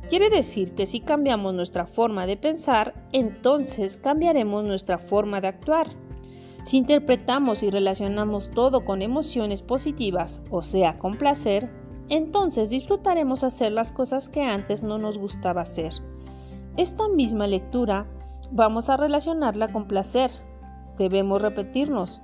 Quiere 0.08 0.30
decir 0.30 0.74
que 0.74 0.84
si 0.84 0.98
cambiamos 0.98 1.54
nuestra 1.54 1.86
forma 1.86 2.26
de 2.26 2.36
pensar, 2.36 3.06
entonces 3.12 3.98
cambiaremos 3.98 4.64
nuestra 4.64 4.98
forma 4.98 5.40
de 5.40 5.46
actuar. 5.46 5.86
Si 6.64 6.76
interpretamos 6.76 7.62
y 7.62 7.70
relacionamos 7.70 8.50
todo 8.50 8.84
con 8.84 9.00
emociones 9.00 9.62
positivas, 9.62 10.42
o 10.50 10.62
sea, 10.62 10.96
con 10.96 11.14
placer, 11.14 11.70
entonces 12.08 12.68
disfrutaremos 12.68 13.44
hacer 13.44 13.70
las 13.70 13.92
cosas 13.92 14.28
que 14.28 14.42
antes 14.42 14.82
no 14.82 14.98
nos 14.98 15.18
gustaba 15.18 15.60
hacer. 15.60 15.92
Esta 16.76 17.08
misma 17.08 17.46
lectura 17.46 18.08
vamos 18.50 18.90
a 18.90 18.96
relacionarla 18.96 19.68
con 19.68 19.86
placer. 19.86 20.32
Debemos 20.98 21.40
repetirnos, 21.40 22.20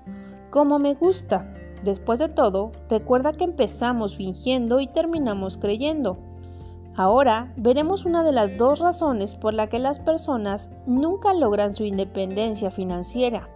como 0.50 0.80
me 0.80 0.94
gusta, 0.94 1.52
Después 1.84 2.18
de 2.18 2.28
todo, 2.28 2.72
recuerda 2.88 3.32
que 3.32 3.44
empezamos 3.44 4.16
fingiendo 4.16 4.80
y 4.80 4.86
terminamos 4.86 5.58
creyendo. 5.58 6.18
Ahora 6.96 7.52
veremos 7.56 8.06
una 8.06 8.22
de 8.22 8.32
las 8.32 8.56
dos 8.56 8.78
razones 8.78 9.34
por 9.34 9.52
la 9.52 9.68
que 9.68 9.78
las 9.78 9.98
personas 9.98 10.70
nunca 10.86 11.34
logran 11.34 11.74
su 11.74 11.84
independencia 11.84 12.70
financiera. 12.70 13.50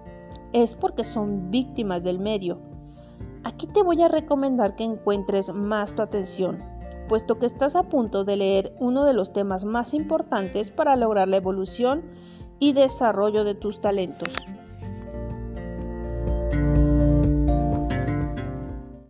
Es 0.53 0.75
porque 0.75 1.05
son 1.05 1.51
víctimas 1.51 2.03
del 2.03 2.19
medio. 2.19 2.59
Aquí 3.43 3.67
te 3.67 3.83
voy 3.83 4.03
a 4.03 4.09
recomendar 4.09 4.77
que 4.77 4.85
encuentres 4.85 5.53
más 5.55 5.95
tu 5.95 6.03
atención, 6.03 6.59
puesto 7.09 7.39
que 7.39 7.47
estás 7.47 7.77
a 7.77 7.85
punto 7.85 8.25
de 8.25 8.37
leer 8.37 8.75
uno 8.79 9.05
de 9.05 9.15
los 9.15 9.33
temas 9.33 9.65
más 9.65 9.95
importantes 9.95 10.71
para 10.71 10.95
lograr 10.97 11.27
la 11.27 11.39
evolución 11.39 12.03
y 12.59 12.75
desarrollo 12.75 13.45
de 13.45 13.55
tus 13.55 13.81
talentos. 13.81 14.35